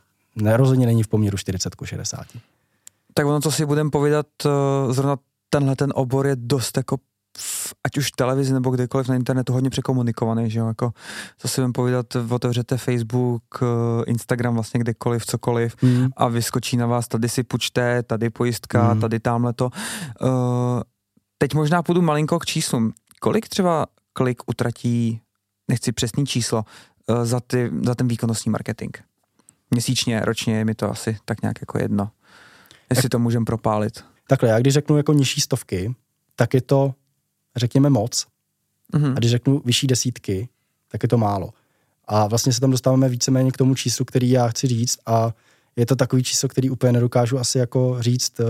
rozhodně 0.44 0.86
není 0.86 1.02
v 1.02 1.08
poměru 1.08 1.36
40 1.36 1.74
k 1.74 1.86
60. 1.86 2.26
Tak 3.14 3.26
ono, 3.26 3.40
co 3.40 3.50
si 3.50 3.66
budeme 3.66 3.90
povídat, 3.90 4.26
eh, 4.46 4.92
zrovna 4.92 5.16
tenhle 5.50 5.76
ten 5.76 5.92
obor 5.94 6.26
je 6.26 6.36
dost 6.36 6.76
jako 6.76 6.96
v, 7.68 7.74
ať 7.84 7.98
už 7.98 8.08
v 8.08 8.16
televizi 8.16 8.52
nebo 8.52 8.70
kdekoliv 8.70 9.08
na 9.08 9.14
internetu 9.14 9.52
hodně 9.52 9.70
překomunikovaný, 9.70 10.50
že 10.50 10.58
jo, 10.58 10.66
jako, 10.66 10.92
co 11.38 11.48
si 11.48 11.60
budeme 11.60 11.72
povídat, 11.72 12.06
otevřete 12.30 12.76
Facebook, 12.76 13.42
eh, 13.62 13.66
Instagram, 14.06 14.54
vlastně 14.54 14.80
kdekoliv, 14.80 15.26
cokoliv 15.26 15.82
mm. 15.82 16.08
a 16.16 16.28
vyskočí 16.28 16.76
na 16.76 16.86
vás, 16.86 17.08
tady 17.08 17.28
si 17.28 17.42
půjčte, 17.42 18.02
tady 18.02 18.30
pojistka, 18.30 18.94
mm. 18.94 19.00
tady 19.00 19.20
tamhle 19.20 19.52
to. 19.52 19.70
Uh, 20.22 20.30
teď 21.38 21.54
možná 21.54 21.82
půjdu 21.82 22.02
malinko 22.02 22.38
k 22.38 22.46
číslům. 22.46 22.92
Kolik 23.20 23.48
třeba 23.48 23.86
klik 24.12 24.42
utratí, 24.46 25.20
nechci 25.68 25.92
přesný 25.92 26.26
číslo, 26.26 26.64
uh, 27.06 27.24
za, 27.24 27.40
ty, 27.40 27.70
za 27.84 27.94
ten 27.94 28.08
výkonnostní 28.08 28.50
marketing? 28.50 28.96
Měsíčně, 29.70 30.20
ročně 30.20 30.58
je 30.58 30.64
mi 30.64 30.74
to 30.74 30.90
asi 30.90 31.18
tak 31.24 31.42
nějak 31.42 31.60
jako 31.60 31.78
jedno. 31.78 32.10
Jestli 32.90 33.08
to 33.08 33.18
můžeme 33.18 33.44
propálit. 33.44 34.04
Takhle, 34.28 34.48
já 34.48 34.58
když 34.58 34.74
řeknu 34.74 34.96
jako 34.96 35.12
nižší 35.12 35.40
stovky, 35.40 35.94
tak 36.36 36.54
je 36.54 36.60
to 36.60 36.94
řekněme 37.58 37.90
moc. 37.90 38.26
Mm-hmm. 38.94 39.12
A 39.12 39.14
když 39.14 39.30
řeknu 39.30 39.62
vyšší 39.64 39.86
desítky, 39.86 40.48
tak 40.88 41.02
je 41.02 41.08
to 41.08 41.18
málo. 41.18 41.50
A 42.04 42.26
vlastně 42.26 42.52
se 42.52 42.60
tam 42.60 42.70
dostáváme 42.70 43.08
víceméně 43.08 43.52
k 43.52 43.56
tomu 43.56 43.74
číslu, 43.74 44.04
který 44.04 44.30
já 44.30 44.48
chci 44.48 44.66
říct 44.66 44.98
a 45.06 45.32
je 45.76 45.86
to 45.86 45.96
takový 45.96 46.22
číslo, 46.22 46.48
který 46.48 46.70
úplně 46.70 46.92
nedokážu 46.92 47.38
asi 47.38 47.58
jako 47.58 47.96
říct 48.00 48.40
uh, 48.40 48.46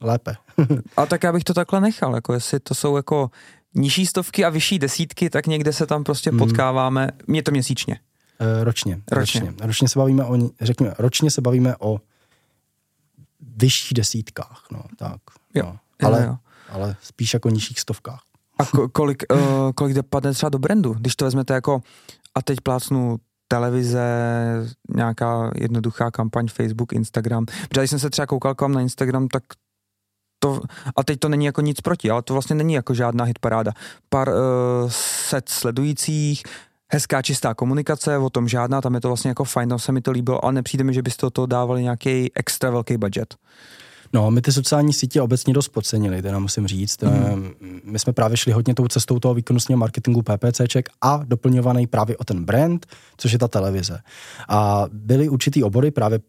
lépe. 0.00 0.36
a 0.96 1.06
tak 1.06 1.22
já 1.22 1.32
bych 1.32 1.44
to 1.44 1.54
takhle 1.54 1.80
nechal, 1.80 2.14
jako 2.14 2.32
jestli 2.32 2.60
to 2.60 2.74
jsou 2.74 2.96
jako 2.96 3.30
nižší 3.74 4.06
stovky 4.06 4.44
a 4.44 4.48
vyšší 4.48 4.78
desítky, 4.78 5.30
tak 5.30 5.46
někde 5.46 5.72
se 5.72 5.86
tam 5.86 6.04
prostě 6.04 6.32
mm. 6.32 6.38
potkáváme. 6.38 7.08
Mě 7.26 7.42
to 7.42 7.50
měsíčně. 7.50 8.00
Uh, 8.40 8.64
ročně, 8.64 9.00
ročně. 9.10 9.40
Ročně. 9.40 9.66
Ročně 9.66 9.88
se 9.88 9.98
bavíme 9.98 10.24
o, 10.24 10.50
řekněme, 10.60 10.94
ročně 10.98 11.30
se 11.30 11.40
bavíme 11.40 11.76
o 11.78 12.00
vyšších 13.56 13.94
desítkách, 13.94 14.66
no, 14.72 14.82
tak. 14.96 15.20
Jo, 15.54 15.64
no. 16.02 16.08
Ale, 16.08 16.22
jo, 16.22 16.28
jo. 16.28 16.36
ale 16.68 16.96
spíš 17.02 17.34
jako 17.34 17.48
nižších 17.48 17.80
stovkách. 17.80 18.22
A 18.58 18.88
kolik, 18.92 19.22
uh, 19.32 19.72
kolik 19.74 19.94
dopadne 19.94 20.32
třeba 20.32 20.50
do 20.50 20.58
brandu, 20.58 20.92
když 20.92 21.16
to 21.16 21.24
vezmete 21.24 21.54
jako, 21.54 21.82
a 22.34 22.42
teď 22.42 22.60
plácnu 22.60 23.16
televize, 23.48 24.08
nějaká 24.96 25.50
jednoduchá 25.54 26.10
kampaň 26.10 26.48
Facebook, 26.48 26.92
Instagram. 26.92 27.44
Protože 27.68 27.80
když 27.80 27.90
jsem 27.90 27.98
se 27.98 28.10
třeba 28.10 28.26
koukal 28.26 28.54
k 28.54 28.60
vám 28.60 28.72
na 28.72 28.80
Instagram, 28.80 29.28
tak 29.28 29.42
to, 30.38 30.60
a 30.96 31.04
teď 31.04 31.18
to 31.18 31.28
není 31.28 31.44
jako 31.44 31.60
nic 31.60 31.80
proti, 31.80 32.10
ale 32.10 32.22
to 32.22 32.32
vlastně 32.32 32.56
není 32.56 32.74
jako 32.74 32.94
žádná 32.94 33.24
hitparáda. 33.24 33.72
Pár 34.08 34.28
uh, 34.28 34.34
set 34.90 35.48
sledujících, 35.48 36.42
hezká 36.92 37.22
čistá 37.22 37.54
komunikace, 37.54 38.18
o 38.18 38.30
tom 38.30 38.48
žádná, 38.48 38.80
tam 38.80 38.94
je 38.94 39.00
to 39.00 39.08
vlastně 39.08 39.28
jako 39.28 39.44
fajn, 39.44 39.68
tam 39.68 39.78
se 39.78 39.92
mi 39.92 40.00
to 40.00 40.10
líbilo, 40.10 40.44
ale 40.44 40.52
nepřijde 40.52 40.84
mi, 40.84 40.94
že 40.94 41.02
byste 41.02 41.26
do 41.26 41.30
toho 41.30 41.46
dávali 41.46 41.82
nějaký 41.82 42.32
extra 42.34 42.70
velký 42.70 42.96
budget. 42.96 43.34
No, 44.12 44.30
my 44.30 44.42
ty 44.42 44.52
sociální 44.52 44.92
sítě 44.92 45.22
obecně 45.22 45.54
dost 45.54 45.68
podcenili, 45.68 46.22
teda 46.22 46.38
musím 46.38 46.66
říct. 46.66 47.02
Mm. 47.02 47.50
My 47.84 47.98
jsme 47.98 48.12
právě 48.12 48.36
šli 48.36 48.52
hodně 48.52 48.74
tou 48.74 48.88
cestou 48.88 49.18
toho 49.18 49.34
výkonnostního 49.34 49.78
marketingu 49.78 50.22
PPCček 50.22 50.88
a 51.00 51.20
doplňovaný 51.24 51.86
právě 51.86 52.16
o 52.16 52.24
ten 52.24 52.44
brand, 52.44 52.86
což 53.16 53.32
je 53.32 53.38
ta 53.38 53.48
televize. 53.48 53.98
A 54.48 54.84
byly 54.92 55.28
určitý 55.28 55.62
obory 55.62 55.90
právě 55.90 56.20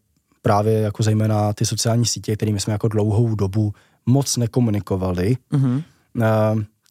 právě 0.42 0.80
jako 0.80 1.02
zejména 1.02 1.52
ty 1.52 1.66
sociální 1.66 2.06
sítě, 2.06 2.36
kterými 2.36 2.60
jsme 2.60 2.72
jako 2.72 2.88
dlouhou 2.88 3.34
dobu 3.34 3.74
moc 4.06 4.36
nekomunikovali. 4.36 5.36
Mm-hmm. 5.52 5.82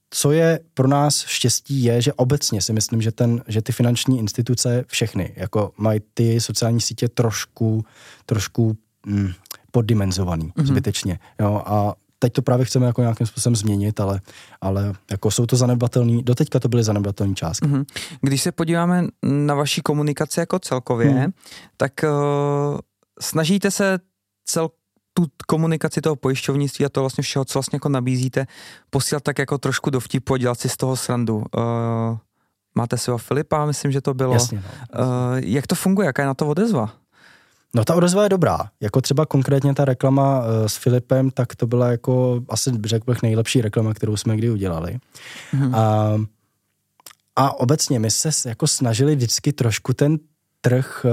Co 0.09 0.31
je 0.31 0.59
pro 0.73 0.87
nás 0.87 1.25
štěstí 1.25 1.83
je, 1.83 2.01
že 2.01 2.13
obecně 2.13 2.61
si 2.61 2.73
myslím, 2.73 3.01
že, 3.01 3.11
ten, 3.11 3.43
že 3.47 3.61
ty 3.61 3.71
finanční 3.71 4.19
instituce 4.19 4.85
všechny 4.87 5.33
jako 5.35 5.71
mají 5.77 5.99
ty 6.13 6.41
sociální 6.41 6.81
sítě 6.81 7.07
trošku, 7.07 7.85
trošku 8.25 8.77
mm, 9.05 9.31
poddimenzovaný 9.71 10.45
mm-hmm. 10.45 10.65
zbytečně. 10.65 11.19
Jo, 11.39 11.61
a 11.65 11.93
teď 12.19 12.33
to 12.33 12.41
právě 12.41 12.65
chceme 12.65 12.85
jako 12.85 13.01
nějakým 13.01 13.27
způsobem 13.27 13.55
změnit, 13.55 13.99
ale, 13.99 14.21
ale 14.61 14.93
jako 15.11 15.31
jsou 15.31 15.45
to 15.45 15.55
zanedbatelné, 15.55 16.21
doteďka 16.21 16.59
to 16.59 16.67
byly 16.67 16.83
zanedbatelné 16.83 17.35
částky. 17.35 17.67
Mm-hmm. 17.67 17.85
Když 18.21 18.41
se 18.41 18.51
podíváme 18.51 19.07
na 19.23 19.55
vaší 19.55 19.81
komunikaci 19.81 20.39
jako 20.39 20.59
celkově, 20.59 21.11
mm. 21.27 21.33
tak 21.77 21.91
uh, 22.03 22.79
snažíte 23.21 23.71
se 23.71 23.99
cel, 24.45 24.69
tu 25.13 25.25
komunikaci 25.47 26.01
toho 26.01 26.15
pojišťovnictví 26.15 26.85
a 26.85 26.89
to 26.89 26.99
vlastně 26.99 27.21
všeho, 27.21 27.45
co 27.45 27.59
vlastně 27.59 27.75
jako 27.75 27.89
nabízíte, 27.89 28.47
posílat 28.89 29.23
tak 29.23 29.39
jako 29.39 29.57
trošku 29.57 29.89
do 29.89 29.99
vtipu 29.99 30.33
a 30.33 30.37
dělat 30.37 30.59
si 30.59 30.69
z 30.69 30.77
toho 30.77 30.95
srandu. 30.95 31.35
Uh, 31.37 32.17
máte 32.75 32.97
svého 32.97 33.17
Filipa, 33.17 33.65
myslím, 33.65 33.91
že 33.91 34.01
to 34.01 34.13
bylo. 34.13 34.33
Jasně, 34.33 34.63
no. 34.97 35.05
Uh, 35.05 35.37
jak 35.37 35.67
to 35.67 35.75
funguje, 35.75 36.05
jaká 36.05 36.21
je 36.21 36.27
na 36.27 36.33
to 36.33 36.47
odezva? 36.47 36.93
No 37.75 37.85
ta 37.85 37.95
odezva 37.95 38.23
je 38.23 38.29
dobrá. 38.29 38.59
Jako 38.81 39.01
třeba 39.01 39.25
konkrétně 39.25 39.73
ta 39.73 39.85
reklama 39.85 40.39
uh, 40.39 40.45
s 40.67 40.75
Filipem, 40.77 41.31
tak 41.31 41.55
to 41.55 41.67
byla 41.67 41.91
jako 41.91 42.41
asi 42.49 42.71
řekl 42.85 43.11
bych 43.11 43.21
nejlepší 43.21 43.61
reklama, 43.61 43.93
kterou 43.93 44.17
jsme 44.17 44.37
kdy 44.37 44.49
udělali. 44.49 44.99
Mm-hmm. 45.53 45.75
A, 45.75 46.17
a 47.35 47.59
obecně 47.59 47.99
my 47.99 48.11
se 48.11 48.49
jako 48.49 48.67
snažili 48.67 49.15
vždycky 49.15 49.53
trošku 49.53 49.93
ten 49.93 50.19
trh 50.61 51.05
uh, 51.05 51.11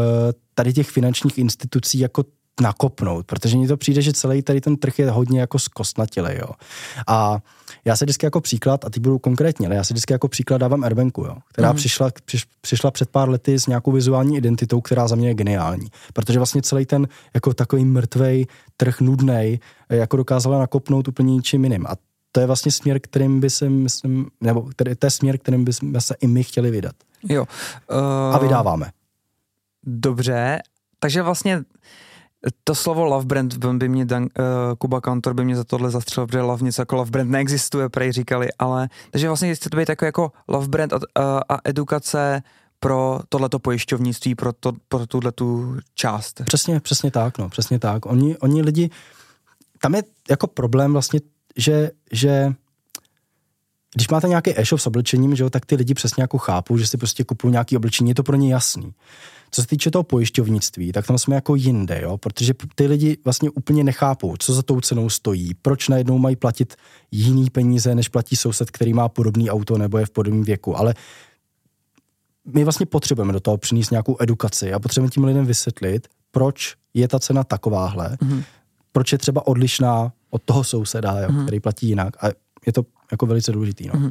tady 0.54 0.72
těch 0.72 0.90
finančních 0.90 1.38
institucí 1.38 1.98
jako 1.98 2.24
nakopnout, 2.60 3.26
protože 3.26 3.56
mně 3.56 3.68
to 3.68 3.76
přijde, 3.76 4.02
že 4.02 4.12
celý 4.12 4.42
tady 4.42 4.60
ten 4.60 4.76
trh 4.76 4.98
je 4.98 5.10
hodně 5.10 5.40
jako 5.40 5.58
zkostnatilý, 5.58 6.30
jo. 6.34 6.48
A 7.06 7.38
já 7.84 7.96
se 7.96 8.04
vždycky 8.04 8.26
jako 8.26 8.40
příklad, 8.40 8.84
a 8.84 8.90
ty 8.90 9.00
budu 9.00 9.18
konkrétně, 9.18 9.66
ale 9.66 9.76
já 9.76 9.84
se 9.84 9.94
vždycky 9.94 10.12
jako 10.12 10.28
příklad 10.28 10.58
dávám 10.58 10.84
Erbenku, 10.84 11.24
jo, 11.24 11.36
která 11.52 11.72
mm-hmm. 11.72 11.76
přišla, 11.76 12.10
přiš, 12.24 12.44
přišla 12.60 12.90
před 12.90 13.10
pár 13.10 13.28
lety 13.28 13.58
s 13.58 13.66
nějakou 13.66 13.92
vizuální 13.92 14.36
identitou, 14.36 14.80
která 14.80 15.08
za 15.08 15.16
mě 15.16 15.28
je 15.28 15.34
geniální. 15.34 15.86
Protože 16.12 16.38
vlastně 16.38 16.62
celý 16.62 16.86
ten 16.86 17.08
jako 17.34 17.54
takový 17.54 17.84
mrtvej 17.84 18.46
trh 18.76 19.00
nudnej 19.00 19.58
jako 19.88 20.16
dokázala 20.16 20.58
nakopnout 20.58 21.08
úplně 21.08 21.34
ničím 21.34 21.64
jiným. 21.64 21.86
A 21.86 21.96
to 22.32 22.40
je 22.40 22.46
vlastně 22.46 22.72
směr, 22.72 23.00
kterým 23.00 23.40
by 23.40 23.50
se, 23.50 23.70
myslím, 23.70 24.26
nebo 24.40 24.62
který, 24.62 24.94
to 24.94 25.06
je 25.06 25.10
směr, 25.10 25.38
kterým 25.38 25.64
by 25.64 25.72
se 25.98 26.14
i 26.20 26.26
my 26.26 26.44
chtěli 26.44 26.70
vydat. 26.70 26.94
Jo. 27.28 27.46
Uh... 27.90 28.34
A 28.34 28.38
vydáváme. 28.38 28.90
Dobře, 29.86 30.58
takže 30.98 31.22
vlastně 31.22 31.62
to 32.64 32.74
slovo 32.74 33.04
love 33.04 33.26
brand 33.26 33.56
by 33.56 33.88
mě, 33.88 34.04
Dan, 34.04 34.22
uh, 34.22 34.28
Kuba 34.78 35.00
Kantor 35.00 35.34
by 35.34 35.44
mě 35.44 35.56
za 35.56 35.64
tohle 35.64 35.90
zastřelil, 35.90 36.26
protože 36.26 36.40
love 36.40 36.64
něco 36.64 36.82
jako 36.82 36.96
love 36.96 37.10
brand 37.10 37.30
neexistuje, 37.30 37.88
prej 37.88 38.12
říkali, 38.12 38.48
ale 38.58 38.88
takže 39.10 39.28
vlastně 39.28 39.54
chce 39.54 39.70
to 39.70 39.76
být 39.76 39.88
jako, 39.88 40.04
jako 40.04 40.32
love 40.48 40.68
brand 40.68 40.92
a, 40.92 40.96
uh, 40.96 41.02
a 41.48 41.58
edukace 41.64 42.42
pro 42.80 43.20
tohleto 43.28 43.58
pojišťovnictví, 43.58 44.34
pro, 44.34 44.52
to, 44.52 44.72
pro 44.88 45.06
tuhle 45.06 45.32
tu 45.32 45.76
část. 45.94 46.42
Přesně, 46.44 46.80
přesně 46.80 47.10
tak, 47.10 47.38
no, 47.38 47.48
přesně 47.48 47.78
tak. 47.78 48.06
Oni, 48.06 48.36
oni 48.38 48.62
lidi, 48.62 48.90
tam 49.80 49.94
je 49.94 50.02
jako 50.30 50.46
problém 50.46 50.92
vlastně, 50.92 51.20
že, 51.56 51.90
že 52.12 52.52
když 53.94 54.08
máte 54.08 54.28
nějaký 54.28 54.60
e-shop 54.60 54.80
s 54.80 54.86
oblečením, 54.86 55.36
že 55.36 55.42
jo, 55.42 55.50
tak 55.50 55.66
ty 55.66 55.76
lidi 55.76 55.94
přesně 55.94 56.22
jako 56.22 56.38
chápou, 56.38 56.76
že 56.76 56.86
si 56.86 56.96
prostě 56.96 57.24
kupují 57.24 57.52
nějaký 57.52 57.76
oblečení, 57.76 58.10
je 58.10 58.14
to 58.14 58.22
pro 58.22 58.36
ně 58.36 58.52
jasný. 58.52 58.94
Co 59.50 59.62
se 59.62 59.68
týče 59.68 59.90
toho 59.90 60.02
pojišťovnictví, 60.02 60.92
tak 60.92 61.06
tam 61.06 61.18
jsme 61.18 61.34
jako 61.34 61.54
jinde, 61.54 62.00
jo? 62.02 62.18
protože 62.18 62.54
ty 62.74 62.86
lidi 62.86 63.18
vlastně 63.24 63.50
úplně 63.50 63.84
nechápou, 63.84 64.36
co 64.38 64.52
za 64.52 64.62
tou 64.62 64.80
cenou 64.80 65.10
stojí, 65.10 65.54
proč 65.54 65.88
najednou 65.88 66.18
mají 66.18 66.36
platit 66.36 66.74
jiný 67.10 67.50
peníze, 67.50 67.94
než 67.94 68.08
platí 68.08 68.36
soused, 68.36 68.70
který 68.70 68.92
má 68.92 69.08
podobný 69.08 69.50
auto 69.50 69.78
nebo 69.78 69.98
je 69.98 70.06
v 70.06 70.10
podobném 70.10 70.42
věku. 70.42 70.78
Ale 70.78 70.94
my 72.46 72.64
vlastně 72.64 72.86
potřebujeme 72.86 73.32
do 73.32 73.40
toho 73.40 73.58
přinést 73.58 73.90
nějakou 73.90 74.16
edukaci 74.20 74.72
a 74.72 74.78
potřebujeme 74.78 75.10
tím 75.10 75.24
lidem 75.24 75.46
vysvětlit, 75.46 76.08
proč 76.30 76.74
je 76.94 77.08
ta 77.08 77.18
cena 77.18 77.44
takováhle, 77.44 78.08
mm-hmm. 78.08 78.42
proč 78.92 79.12
je 79.12 79.18
třeba 79.18 79.46
odlišná 79.46 80.12
od 80.30 80.42
toho 80.42 80.64
souseda, 80.64 81.20
jo, 81.20 81.28
mm-hmm. 81.28 81.42
který 81.42 81.60
platí 81.60 81.88
jinak. 81.88 82.24
A 82.24 82.26
je 82.66 82.72
to 82.72 82.82
jako 83.10 83.26
velice 83.26 83.52
důležitý. 83.52 83.88
No. 83.88 83.94
Mm-hmm. 83.94 84.10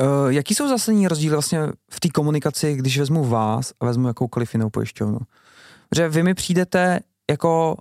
Uh, 0.00 0.28
jaký 0.28 0.54
jsou 0.54 0.68
zásadní 0.68 1.08
rozdíly 1.08 1.32
vlastně 1.32 1.60
v 1.90 2.00
té 2.00 2.08
komunikaci, 2.08 2.74
když 2.74 2.98
vezmu 2.98 3.24
vás 3.24 3.72
a 3.80 3.86
vezmu 3.86 4.08
jakoukoliv 4.08 4.54
jinou 4.54 4.70
pojišťovnu? 4.70 5.18
Že 5.96 6.08
vy 6.08 6.22
mi 6.22 6.34
přijdete 6.34 7.00
jako, 7.30 7.76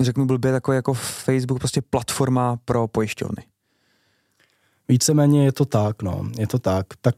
řeknu 0.00 0.26
blbě, 0.26 0.52
takový 0.52 0.76
jako 0.76 0.94
Facebook, 0.94 1.58
prostě 1.58 1.82
platforma 1.82 2.58
pro 2.64 2.88
pojišťovny. 2.88 3.44
Víceméně 4.88 5.44
je 5.44 5.52
to 5.52 5.64
tak, 5.64 6.02
no, 6.02 6.26
je 6.38 6.46
to 6.46 6.58
tak. 6.58 6.86
Tak 7.00 7.14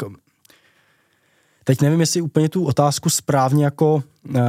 teď 1.64 1.80
nevím, 1.80 2.00
jestli 2.00 2.20
úplně 2.20 2.48
tu 2.48 2.64
otázku 2.64 3.10
správně 3.10 3.64
jako 3.64 3.94
uh, 3.94 4.42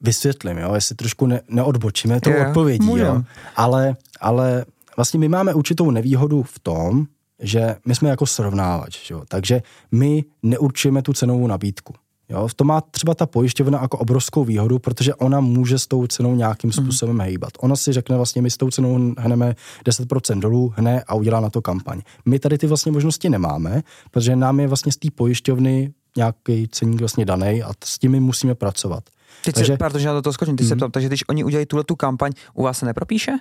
vysvětlím, 0.00 0.58
jo, 0.58 0.74
jestli 0.74 0.94
trošku 0.94 1.26
ne, 1.26 1.40
neodbočíme 1.48 2.20
tou 2.20 2.30
odpovědí, 2.48 2.98
jo. 2.98 3.22
Ale, 3.56 3.96
ale 4.20 4.64
vlastně 4.96 5.20
my 5.20 5.28
máme 5.28 5.54
určitou 5.54 5.90
nevýhodu 5.90 6.42
v 6.42 6.58
tom, 6.58 7.06
že 7.42 7.76
my 7.86 7.94
jsme 7.94 8.08
jako 8.08 8.26
srovnávač, 8.26 9.10
jo? 9.10 9.22
takže 9.28 9.62
my 9.92 10.24
neurčujeme 10.42 11.02
tu 11.02 11.12
cenovou 11.12 11.46
nabídku. 11.46 11.94
Jo? 12.28 12.48
To 12.56 12.64
má 12.64 12.80
třeba 12.80 13.14
ta 13.14 13.26
pojišťovna 13.26 13.78
jako 13.82 13.98
obrovskou 13.98 14.44
výhodu, 14.44 14.78
protože 14.78 15.14
ona 15.14 15.40
může 15.40 15.78
s 15.78 15.86
tou 15.86 16.06
cenou 16.06 16.34
nějakým 16.34 16.70
mhm. 16.70 16.82
způsobem 16.84 17.14
mm. 17.14 17.20
hejbat. 17.20 17.52
Ona 17.60 17.76
si 17.76 17.92
řekne 17.92 18.16
vlastně, 18.16 18.42
my 18.42 18.50
s 18.50 18.56
tou 18.56 18.70
cenou 18.70 19.14
hneme 19.18 19.54
10% 19.84 20.38
dolů, 20.38 20.72
hne 20.76 21.02
a 21.06 21.14
udělá 21.14 21.40
na 21.40 21.50
to 21.50 21.62
kampaň. 21.62 22.02
My 22.24 22.38
tady 22.38 22.58
ty 22.58 22.66
vlastně 22.66 22.92
možnosti 22.92 23.30
nemáme, 23.30 23.82
protože 24.10 24.36
nám 24.36 24.60
je 24.60 24.66
vlastně 24.68 24.92
z 24.92 24.96
té 24.96 25.08
pojišťovny 25.14 25.92
nějaký 26.16 26.68
ceník 26.68 27.00
vlastně 27.00 27.24
daný 27.24 27.62
a 27.62 27.70
s 27.84 27.98
tím 27.98 28.12
my 28.12 28.20
musíme 28.20 28.54
pracovat. 28.54 29.04
Teď 29.44 29.54
takže, 29.54 29.72
se, 29.72 29.76
protože 29.76 30.08
na 30.08 30.22
to 30.22 30.32
skočím, 30.32 30.56
ty 30.56 30.64
mm. 30.64 30.68
se 30.68 30.74
mhm. 30.74 30.78
ptám, 30.78 30.90
takže 30.90 31.08
když 31.08 31.28
oni 31.28 31.44
udělají 31.44 31.66
tuhle 31.66 31.84
tu 31.84 31.96
kampaň, 31.96 32.32
u 32.54 32.62
vás 32.62 32.78
se 32.78 32.86
nepropíše? 32.86 33.32
Uh, 33.32 33.36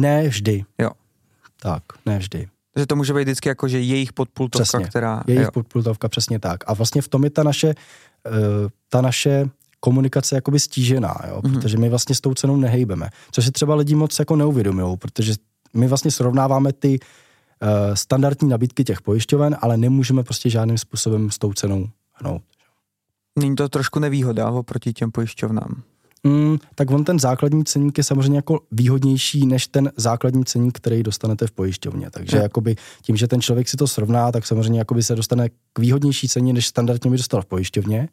ne 0.00 0.28
vždy. 0.28 0.64
Jo. 0.78 0.90
Tak, 1.62 1.82
ne 2.06 2.18
vždy. 2.18 2.48
Takže 2.74 2.86
to 2.86 2.96
může 2.96 3.14
být 3.14 3.22
vždycky 3.22 3.48
jako, 3.48 3.68
že 3.68 3.80
jejich 3.80 4.12
podpultovka, 4.12 4.64
přesně, 4.64 4.84
která... 4.84 5.22
Jejich 5.26 5.42
jo. 5.42 5.50
podpultovka, 5.50 6.08
přesně 6.08 6.38
tak. 6.38 6.64
A 6.66 6.74
vlastně 6.74 7.02
v 7.02 7.08
tom 7.08 7.24
je 7.24 7.30
ta 7.30 7.42
naše, 7.42 7.68
uh, 7.68 8.68
ta 8.88 9.00
naše 9.00 9.48
komunikace 9.80 10.34
jakoby 10.34 10.60
stížená, 10.60 11.14
jo? 11.28 11.40
Mm-hmm. 11.40 11.52
protože 11.52 11.78
my 11.78 11.88
vlastně 11.88 12.14
s 12.14 12.20
tou 12.20 12.34
cenou 12.34 12.56
nehejbeme. 12.56 13.08
Což 13.32 13.44
si 13.44 13.52
třeba 13.52 13.74
lidi 13.74 13.94
moc 13.94 14.18
jako 14.18 14.36
neuvědomují, 14.36 14.96
protože 14.96 15.34
my 15.74 15.88
vlastně 15.88 16.10
srovnáváme 16.10 16.72
ty 16.72 16.98
uh, 16.98 17.94
standardní 17.94 18.48
nabídky 18.48 18.84
těch 18.84 19.02
pojišťoven, 19.02 19.56
ale 19.60 19.76
nemůžeme 19.76 20.22
prostě 20.22 20.50
žádným 20.50 20.78
způsobem 20.78 21.30
s 21.30 21.38
tou 21.38 21.52
cenou 21.52 21.88
hnout. 22.12 22.42
Není 23.38 23.56
to 23.56 23.68
trošku 23.68 23.98
nevýhoda 23.98 24.50
oproti 24.50 24.92
těm 24.92 25.10
pojišťovnám? 25.10 25.82
Mm, 26.24 26.58
tak 26.74 26.90
on 26.90 27.04
ten 27.04 27.18
základní 27.18 27.64
ceník 27.64 27.98
je 27.98 28.04
samozřejmě 28.04 28.38
jako 28.38 28.60
výhodnější 28.72 29.46
než 29.46 29.66
ten 29.66 29.92
základní 29.96 30.44
ceník, 30.44 30.76
který 30.76 31.02
dostanete 31.02 31.46
v 31.46 31.52
pojišťovně. 31.52 32.10
Takže 32.10 32.36
hmm. 32.36 32.42
jakoby 32.42 32.76
tím, 33.02 33.16
že 33.16 33.28
ten 33.28 33.40
člověk 33.40 33.68
si 33.68 33.76
to 33.76 33.86
srovná, 33.86 34.32
tak 34.32 34.46
samozřejmě 34.46 34.78
jakoby 34.78 35.02
se 35.02 35.14
dostane 35.14 35.48
k 35.48 35.78
výhodnější 35.78 36.28
ceně, 36.28 36.52
než 36.52 36.66
standardně 36.66 37.10
by 37.10 37.16
dostal 37.16 37.42
v 37.42 37.46
pojišťovně. 37.46 38.08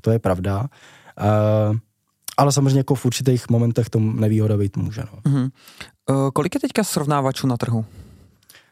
To 0.00 0.10
je 0.10 0.18
pravda. 0.18 0.60
Uh, 0.60 1.76
ale 2.36 2.52
samozřejmě 2.52 2.78
jako 2.78 2.94
v 2.94 3.04
určitých 3.04 3.50
momentech 3.50 3.90
to 3.90 4.00
nevýhoda 4.00 4.56
být 4.56 4.76
může. 4.76 5.02
No. 5.12 5.32
Mm-hmm. 5.32 5.50
Uh, 6.10 6.30
kolik 6.30 6.54
je 6.54 6.60
teďka 6.60 6.84
srovnávačů 6.84 7.46
na 7.46 7.56
trhu? 7.56 7.84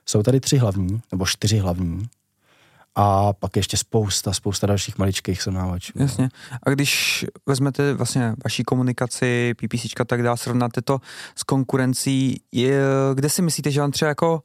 Jsou 0.06 0.22
tady 0.22 0.40
tři 0.40 0.58
hlavní, 0.58 1.00
nebo 1.12 1.26
čtyři 1.26 1.58
hlavní 1.58 2.08
a 2.94 3.32
pak 3.32 3.56
ještě 3.56 3.76
spousta, 3.76 4.32
spousta 4.32 4.66
dalších 4.66 4.98
maličkých 4.98 5.42
srovnávačů. 5.42 5.92
Jasně. 5.96 6.28
A 6.62 6.70
když 6.70 7.26
vezmete 7.46 7.94
vlastně 7.94 8.34
vaší 8.44 8.64
komunikaci, 8.64 9.54
PPC 9.54 9.86
tak 10.06 10.22
dále, 10.22 10.36
srovnáte 10.36 10.82
to 10.82 10.98
s 11.36 11.42
konkurencí, 11.42 12.40
je, 12.52 12.82
kde 13.14 13.28
si 13.28 13.42
myslíte, 13.42 13.70
že 13.70 13.80
vám 13.80 13.90
třeba 13.90 14.08
jako 14.08 14.42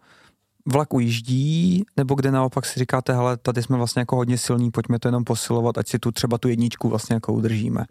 vlak 0.66 0.94
ujíždí, 0.94 1.84
nebo 1.98 2.16
kde 2.16 2.32
naopak 2.32 2.66
si 2.66 2.80
říkáte, 2.80 3.14
hele, 3.14 3.38
tady 3.38 3.64
jsme 3.64 3.78
vlastně 3.78 4.00
jako 4.00 4.16
hodně 4.16 4.38
silní, 4.38 4.72
pojďme 4.72 5.00
to 5.00 5.08
jenom 5.08 5.24
posilovat, 5.24 5.78
ať 5.78 5.88
si 5.88 6.00
tu 6.00 6.12
třeba 6.12 6.38
tu 6.38 6.48
jedničku 6.48 6.90
vlastně 6.90 7.14
jako 7.14 7.34
udržíme. 7.34 7.86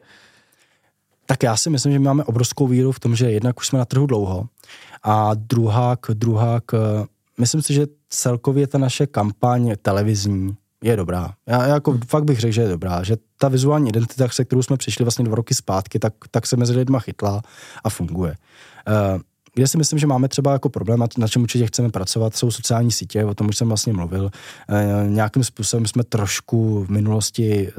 Tak 1.26 1.42
já 1.42 1.56
si 1.56 1.70
myslím, 1.70 1.92
že 1.92 1.98
my 1.98 2.04
máme 2.04 2.24
obrovskou 2.24 2.66
víru 2.66 2.92
v 2.92 3.00
tom, 3.00 3.16
že 3.16 3.30
jednak 3.30 3.58
už 3.58 3.66
jsme 3.66 3.78
na 3.78 3.84
trhu 3.84 4.06
dlouho 4.06 4.48
a 5.02 5.30
druhá 5.34 5.96
k, 5.96 6.10
druhá 6.10 6.60
k 6.66 7.04
myslím 7.38 7.62
si, 7.62 7.74
že 7.74 7.86
celkově 8.08 8.66
ta 8.66 8.78
naše 8.78 9.06
kampaň 9.06 9.74
televizní 9.82 10.56
je 10.84 10.96
dobrá. 10.96 11.34
Já 11.46 11.66
jako 11.66 11.98
fakt 12.08 12.24
bych 12.24 12.40
řekl, 12.40 12.52
že 12.52 12.62
je 12.62 12.68
dobrá, 12.68 13.02
že 13.02 13.16
ta 13.38 13.48
vizuální 13.48 13.88
identita, 13.88 14.28
se 14.28 14.44
kterou 14.44 14.62
jsme 14.62 14.76
přišli 14.76 15.04
vlastně 15.04 15.24
dva 15.24 15.36
roky 15.36 15.54
zpátky, 15.54 15.98
tak, 15.98 16.14
tak 16.30 16.46
se 16.46 16.56
mezi 16.56 16.76
lidma 16.76 16.98
chytla 16.98 17.42
a 17.84 17.90
funguje. 17.90 18.36
Uh, 19.14 19.20
Kde 19.54 19.66
si 19.66 19.78
myslím, 19.78 19.98
že 19.98 20.06
máme 20.06 20.28
třeba 20.28 20.52
jako 20.52 20.68
problém, 20.68 21.02
a 21.02 21.08
na 21.18 21.28
čem 21.28 21.42
určitě 21.42 21.66
chceme 21.66 21.90
pracovat, 21.90 22.36
jsou 22.36 22.50
sociální 22.50 22.90
sítě, 22.90 23.24
o 23.24 23.34
tom 23.34 23.48
už 23.48 23.56
jsem 23.56 23.68
vlastně 23.68 23.92
mluvil. 23.92 24.30
E, 24.68 25.08
nějakým 25.08 25.44
způsobem 25.44 25.86
jsme 25.86 26.04
trošku 26.04 26.84
v 26.84 26.88
minulosti 26.88 27.68
e, 27.68 27.72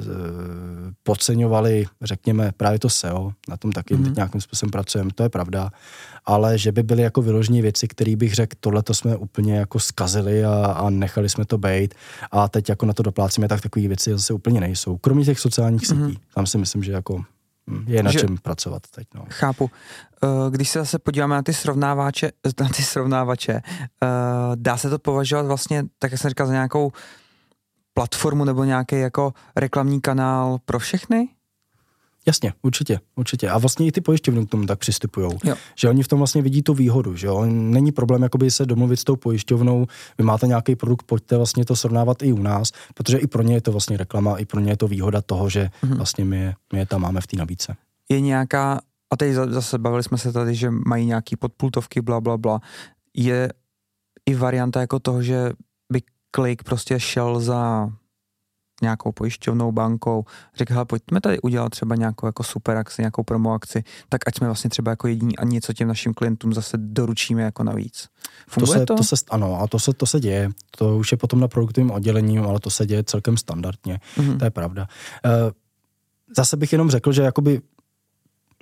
podceňovali, 1.03 1.85
řekněme, 2.01 2.51
právě 2.57 2.79
to 2.79 2.89
SEO, 2.89 3.31
na 3.49 3.57
tom 3.57 3.71
taky 3.71 3.95
mm-hmm. 3.95 4.15
nějakým 4.15 4.41
způsobem 4.41 4.71
pracujeme, 4.71 5.09
to 5.15 5.23
je 5.23 5.29
pravda, 5.29 5.69
ale 6.25 6.57
že 6.57 6.71
by 6.71 6.83
byly 6.83 7.01
jako 7.03 7.21
vyložení 7.21 7.61
věci, 7.61 7.87
které 7.87 8.15
bych 8.15 8.33
řekl, 8.33 8.55
tohle 8.59 8.83
to 8.83 8.93
jsme 8.93 9.15
úplně 9.15 9.55
jako 9.55 9.79
skazili 9.79 10.45
a, 10.45 10.65
a 10.65 10.89
nechali 10.89 11.29
jsme 11.29 11.45
to 11.45 11.57
být 11.57 11.95
a 12.31 12.47
teď 12.47 12.69
jako 12.69 12.85
na 12.85 12.93
to 12.93 13.03
doplácíme, 13.03 13.47
tak 13.47 13.61
takové 13.61 13.87
věci 13.87 14.11
zase 14.11 14.33
úplně 14.33 14.59
nejsou. 14.59 14.97
Kromě 14.97 15.25
těch 15.25 15.39
sociálních 15.39 15.87
sítí, 15.87 15.99
mm-hmm. 15.99 16.19
tam 16.35 16.45
si 16.45 16.57
myslím, 16.57 16.83
že 16.83 16.91
jako 16.91 17.23
je 17.87 18.03
na 18.03 18.11
že, 18.11 18.19
čem 18.19 18.37
pracovat 18.37 18.81
teď. 18.95 19.07
No. 19.15 19.25
Chápu. 19.29 19.71
Eh, 20.23 20.27
když 20.51 20.69
se 20.69 20.79
zase 20.79 20.99
podíváme 20.99 21.35
na 21.35 21.41
ty 21.41 21.53
srovnávače, 21.53 22.31
na 22.59 22.69
ty 22.69 22.83
srovnávače, 22.83 23.53
eh, 23.53 24.07
dá 24.55 24.77
se 24.77 24.89
to 24.89 24.99
považovat 24.99 25.45
vlastně, 25.45 25.83
tak 25.99 26.11
jak 26.11 26.21
jsem 26.21 26.29
říkal, 26.29 26.47
za 26.47 26.53
nějakou 26.53 26.91
platformu 27.93 28.45
nebo 28.45 28.63
nějaký 28.63 28.99
jako 28.99 29.33
reklamní 29.55 30.01
kanál 30.01 30.57
pro 30.65 30.79
všechny? 30.79 31.34
Jasně, 32.27 32.53
určitě, 32.61 32.99
určitě. 33.15 33.49
A 33.49 33.57
vlastně 33.57 33.87
i 33.87 33.91
ty 33.91 34.01
pojišťovny 34.01 34.45
k 34.45 34.49
tomu 34.49 34.65
tak 34.65 34.79
přistupují. 34.79 35.29
Že 35.75 35.89
oni 35.89 36.03
v 36.03 36.07
tom 36.07 36.19
vlastně 36.19 36.41
vidí 36.41 36.61
tu 36.61 36.73
výhodu, 36.73 37.15
že 37.15 37.27
jo. 37.27 37.45
Není 37.45 37.91
problém 37.91 38.23
jakoby 38.23 38.51
se 38.51 38.65
domluvit 38.65 38.97
s 38.97 39.03
tou 39.03 39.15
pojišťovnou, 39.15 39.87
vy 40.17 40.23
máte 40.23 40.47
nějaký 40.47 40.75
produkt, 40.75 41.03
pojďte 41.03 41.37
vlastně 41.37 41.65
to 41.65 41.75
srovnávat 41.75 42.23
i 42.23 42.33
u 42.33 42.41
nás, 42.41 42.71
protože 42.93 43.17
i 43.17 43.27
pro 43.27 43.41
ně 43.41 43.53
je 43.53 43.61
to 43.61 43.71
vlastně 43.71 43.97
reklama, 43.97 44.37
i 44.37 44.45
pro 44.45 44.59
ně 44.59 44.71
je 44.71 44.77
to 44.77 44.87
výhoda 44.87 45.21
toho, 45.21 45.49
že 45.49 45.69
mm-hmm. 45.83 45.97
vlastně 45.97 46.25
my 46.25 46.37
je, 46.37 46.53
my 46.73 46.79
je 46.79 46.85
tam 46.85 47.01
máme 47.01 47.21
v 47.21 47.27
té 47.27 47.37
nabídce. 47.37 47.75
Je 48.09 48.21
nějaká, 48.21 48.81
a 49.13 49.17
teď 49.17 49.33
zase 49.33 49.77
bavili 49.77 50.03
jsme 50.03 50.17
se 50.17 50.31
tady, 50.31 50.55
že 50.55 50.71
mají 50.71 51.05
nějaký 51.05 51.35
podpultovky, 51.35 52.01
bla, 52.01 52.21
bla, 52.21 52.37
bla. 52.37 52.59
Je 53.13 53.49
i 54.25 54.35
varianta 54.35 54.81
jako 54.81 54.99
toho, 54.99 55.23
že 55.23 55.51
by 55.91 56.01
klik 56.31 56.63
prostě 56.63 56.99
šel 56.99 57.39
za 57.39 57.89
nějakou 58.81 59.11
pojišťovnou, 59.11 59.71
bankou, 59.71 60.25
řekl, 60.55 60.73
hele, 60.73 60.85
pojďme 60.85 61.21
tady 61.21 61.41
udělat 61.41 61.69
třeba 61.69 61.95
nějakou 61.95 62.25
jako 62.25 62.43
super 62.43 62.77
akci, 62.77 63.01
nějakou 63.01 63.23
promo 63.23 63.53
akci, 63.53 63.83
tak 64.09 64.21
ať 64.27 64.37
jsme 64.37 64.47
vlastně 64.47 64.69
třeba 64.69 64.91
jako 64.91 65.07
jediní 65.07 65.37
a 65.37 65.45
něco 65.45 65.73
těm 65.73 65.87
našim 65.87 66.13
klientům 66.13 66.53
zase 66.53 66.77
doručíme 66.77 67.41
jako 67.41 67.63
navíc. 67.63 68.07
Funguje 68.49 68.79
to? 68.79 68.79
Se, 68.79 68.85
to? 68.85 68.95
to 68.95 69.03
se, 69.03 69.15
ano, 69.29 69.61
a 69.61 69.67
to 69.67 69.79
se, 69.79 69.93
to 69.93 70.05
se 70.05 70.19
děje. 70.19 70.49
To 70.77 70.97
už 70.97 71.11
je 71.11 71.17
potom 71.17 71.39
na 71.39 71.47
produktovém 71.47 71.91
oddělení, 71.91 72.39
ale 72.39 72.59
to 72.59 72.69
se 72.69 72.85
děje 72.85 73.03
celkem 73.03 73.37
standardně. 73.37 73.99
Mm-hmm. 74.17 74.37
To 74.37 74.45
je 74.45 74.51
pravda. 74.51 74.87
E, 75.25 75.29
zase 76.37 76.57
bych 76.57 76.71
jenom 76.71 76.89
řekl, 76.89 77.11
že 77.11 77.21
jakoby 77.21 77.61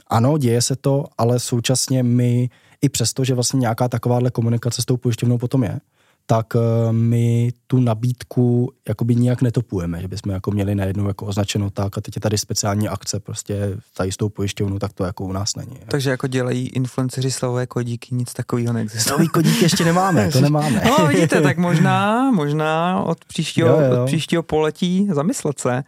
ano, 0.08 0.38
děje 0.38 0.62
se 0.62 0.76
to, 0.76 1.06
ale 1.18 1.40
současně 1.40 2.04
my 2.04 2.50
i 2.82 2.90
přesto, 2.90 3.24
že 3.24 3.34
vlastně 3.34 3.60
nějaká 3.60 3.88
takováhle 3.88 4.32
komunikace 4.32 4.82
s 4.82 4.86
tou 4.86 4.98
pojišťovnou 4.98 5.38
potom 5.38 5.64
je, 5.64 5.80
tak 6.26 6.56
eh, 6.56 6.92
my 6.92 7.52
tu 7.68 7.80
nabídku 7.80 8.74
jakoby 8.88 9.16
nijak 9.16 9.42
netopujeme, 9.42 10.02
že 10.02 10.08
bychom 10.08 10.32
jako 10.32 10.52
měli 10.52 10.76
najednou 10.76 11.08
jako 11.08 11.26
označeno 11.26 11.70
tak 11.70 11.98
a 11.98 12.02
teď 12.02 12.16
je 12.16 12.22
tady 12.22 12.38
speciální 12.38 12.88
akce 12.88 13.20
prostě 13.20 13.78
tady 13.98 14.12
s 14.12 14.18
tou 14.18 14.30
pojišťovnou, 14.30 14.80
tak 14.80 14.94
to 14.94 15.04
jako 15.04 15.24
u 15.24 15.32
nás 15.32 15.56
není. 15.56 15.78
Takže 15.88 16.10
jako 16.10 16.28
dělají 16.28 16.68
influenceři 16.68 17.32
slové 17.32 17.68
kodíky, 17.68 18.16
nic 18.16 18.34
takového 18.34 18.74
neexistuje. 18.74 19.16
Slový 19.16 19.28
kodíky 19.28 19.66
ještě 19.66 19.86
nemáme, 19.86 20.32
to 20.32 20.42
nemáme. 20.42 20.84
no 20.86 21.08
vidíte, 21.08 21.42
tak 21.42 21.58
možná, 21.58 22.32
možná 22.32 23.04
od 23.04 23.26
příštího, 23.26 23.68
jo, 23.68 23.80
jo. 23.80 24.02
Od 24.02 24.06
příštího 24.06 24.44
poletí 24.44 25.08
zamyslet 25.12 25.60
se. 25.60 25.84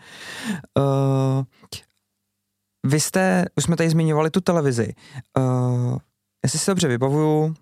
Uh, 0.77 1.43
vy 2.85 2.99
jste, 2.99 3.45
už 3.55 3.63
jsme 3.63 3.75
tady 3.75 3.89
zmiňovali 3.89 4.29
tu 4.29 4.41
televizi. 4.41 4.93
Uh, 5.37 5.97
jestli 6.43 6.59
si 6.59 6.71
dobře 6.71 6.87
vybavuju, 6.87 7.55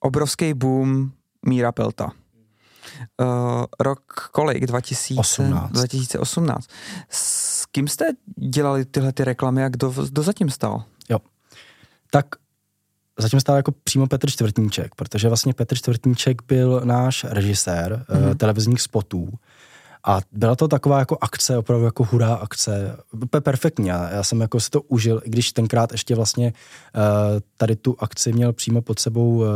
obrovský 0.00 0.54
boom 0.54 1.12
Míra 1.46 1.72
Pelta. 1.72 2.10
Uh, 3.20 3.64
rok 3.80 4.30
kolik? 4.32 4.66
2018. 4.66 5.72
2018. 5.72 6.66
S 7.08 7.66
kým 7.66 7.88
jste 7.88 8.12
dělali 8.36 8.84
tyhle 8.84 9.12
ty 9.12 9.24
reklamy 9.24 9.64
a 9.64 9.68
kdo, 9.68 9.94
kdo 10.08 10.22
zatím 10.22 10.50
stal? 10.50 10.84
Jo. 11.08 11.18
Tak 12.10 12.26
zatím 13.18 13.40
stál 13.40 13.56
jako 13.56 13.72
přímo 13.84 14.06
Petr 14.06 14.30
Čtvrtníček, 14.30 14.94
protože 14.94 15.28
vlastně 15.28 15.54
Petr 15.54 15.76
Čtvrtníček 15.76 16.42
byl 16.48 16.80
náš 16.84 17.24
režisér 17.24 18.04
mm-hmm. 18.08 18.28
uh, 18.28 18.34
televizních 18.34 18.80
spotů. 18.80 19.28
A 20.06 20.20
byla 20.32 20.56
to 20.56 20.68
taková 20.68 20.98
jako 20.98 21.18
akce, 21.20 21.58
opravdu 21.58 21.84
jako 21.84 22.04
hurá 22.04 22.34
akce, 22.34 22.96
úplně 23.12 23.40
perfektní. 23.40 23.88
Já, 23.88 24.10
já 24.10 24.22
jsem 24.22 24.40
jako 24.40 24.60
si 24.60 24.70
to 24.70 24.82
užil, 24.82 25.22
i 25.24 25.30
když 25.30 25.52
tenkrát 25.52 25.92
ještě 25.92 26.14
vlastně 26.14 26.46
uh, 26.46 27.02
tady 27.56 27.76
tu 27.76 27.96
akci 27.98 28.32
měl 28.32 28.52
přímo 28.52 28.82
pod 28.82 28.98
sebou 28.98 29.36
uh, 29.36 29.46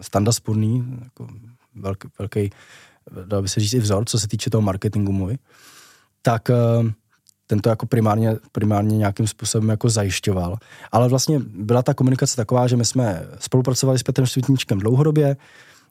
Standa 0.00 0.32
Spurný, 0.32 0.98
jako 1.04 1.28
velký, 1.74 2.08
velký, 2.18 2.50
dal 3.24 3.42
by 3.42 3.48
se 3.48 3.60
říct 3.60 3.74
i 3.74 3.80
vzor, 3.80 4.04
co 4.04 4.18
se 4.18 4.28
týče 4.28 4.50
toho 4.50 4.62
marketingu 4.62 5.12
můj, 5.12 5.38
tak 6.22 6.50
eh, 6.50 6.54
ten 7.46 7.60
to 7.60 7.68
jako 7.68 7.86
primárně, 7.86 8.36
primárně 8.52 8.96
nějakým 8.96 9.26
způsobem 9.26 9.68
jako 9.68 9.88
zajišťoval. 9.88 10.56
Ale 10.92 11.08
vlastně 11.08 11.40
byla 11.54 11.82
ta 11.82 11.94
komunikace 11.94 12.36
taková, 12.36 12.66
že 12.66 12.76
my 12.76 12.84
jsme 12.84 13.26
spolupracovali 13.38 13.98
s 13.98 14.02
Petrem 14.02 14.26
Svitníčkem 14.26 14.78
dlouhodobě, 14.78 15.36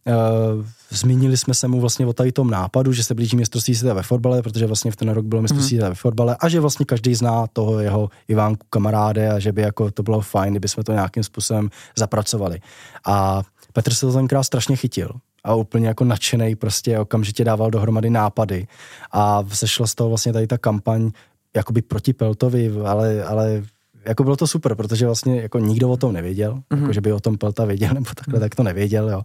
Uh, 0.08 0.66
zmínili 0.90 1.38
jsme 1.38 1.54
se 1.54 1.68
mu 1.68 1.80
vlastně 1.80 2.06
o 2.06 2.14
tady 2.14 2.32
tom 2.32 2.50
nápadu, 2.50 2.94
že 2.94 3.04
se 3.04 3.14
blíží 3.14 3.38
mistrovství 3.38 3.76
světa 3.76 3.94
ve 3.94 4.04
fotbale, 4.04 4.42
protože 4.42 4.66
vlastně 4.66 4.92
v 4.92 4.96
ten 4.96 5.10
rok 5.10 5.26
bylo 5.26 5.42
mistrovství 5.42 5.76
mhm. 5.76 5.80
světa 5.80 5.90
ve 5.90 5.96
fotbale 5.96 6.38
a 6.40 6.50
že 6.50 6.60
vlastně 6.60 6.86
každý 6.86 7.16
zná 7.16 7.48
toho 7.54 7.80
jeho 7.80 8.10
Ivánku 8.28 8.68
kamaráde 8.70 9.32
a 9.32 9.40
že 9.40 9.52
by 9.52 9.62
jako 9.62 9.92
to 9.92 10.04
bylo 10.04 10.22
fajn, 10.22 10.54
kdyby 10.54 10.68
jsme 10.68 10.84
to 10.84 10.92
nějakým 10.92 11.24
způsobem 11.24 11.70
zapracovali. 11.96 12.60
A 13.06 13.44
Petr 13.76 13.94
se 13.94 14.06
to 14.06 14.14
tenkrát 14.14 14.44
strašně 14.44 14.76
chytil 14.76 15.12
a 15.44 15.56
úplně 15.56 15.88
jako 15.88 16.04
nadšený 16.04 16.56
prostě 16.56 17.00
okamžitě 17.00 17.44
dával 17.44 17.72
dohromady 17.72 18.10
nápady. 18.10 18.68
A 19.12 19.42
vzešla 19.42 19.88
z 19.88 19.96
toho 19.96 20.10
vlastně 20.10 20.34
tady 20.34 20.48
ta 20.48 20.58
kampaň 20.58 21.12
jakoby 21.56 21.82
proti 21.82 22.14
Peltovi, 22.14 22.72
ale, 22.86 23.24
ale 23.24 23.64
jako 24.08 24.24
bylo 24.24 24.36
to 24.36 24.48
super, 24.48 24.76
protože 24.76 25.06
vlastně 25.06 25.42
jako 25.42 25.60
nikdo 25.60 25.90
o 25.90 25.98
tom 25.98 26.14
nevěděl, 26.14 26.54
mm-hmm. 26.54 26.82
jako 26.82 26.94
že 26.94 27.02
by 27.02 27.14
o 27.14 27.20
tom 27.20 27.38
Pelta 27.38 27.66
věděl 27.66 27.94
nebo 27.94 28.06
takhle, 28.16 28.40
tak 28.40 28.56
to 28.56 28.64
nevěděl, 28.64 29.10
jo. 29.10 29.22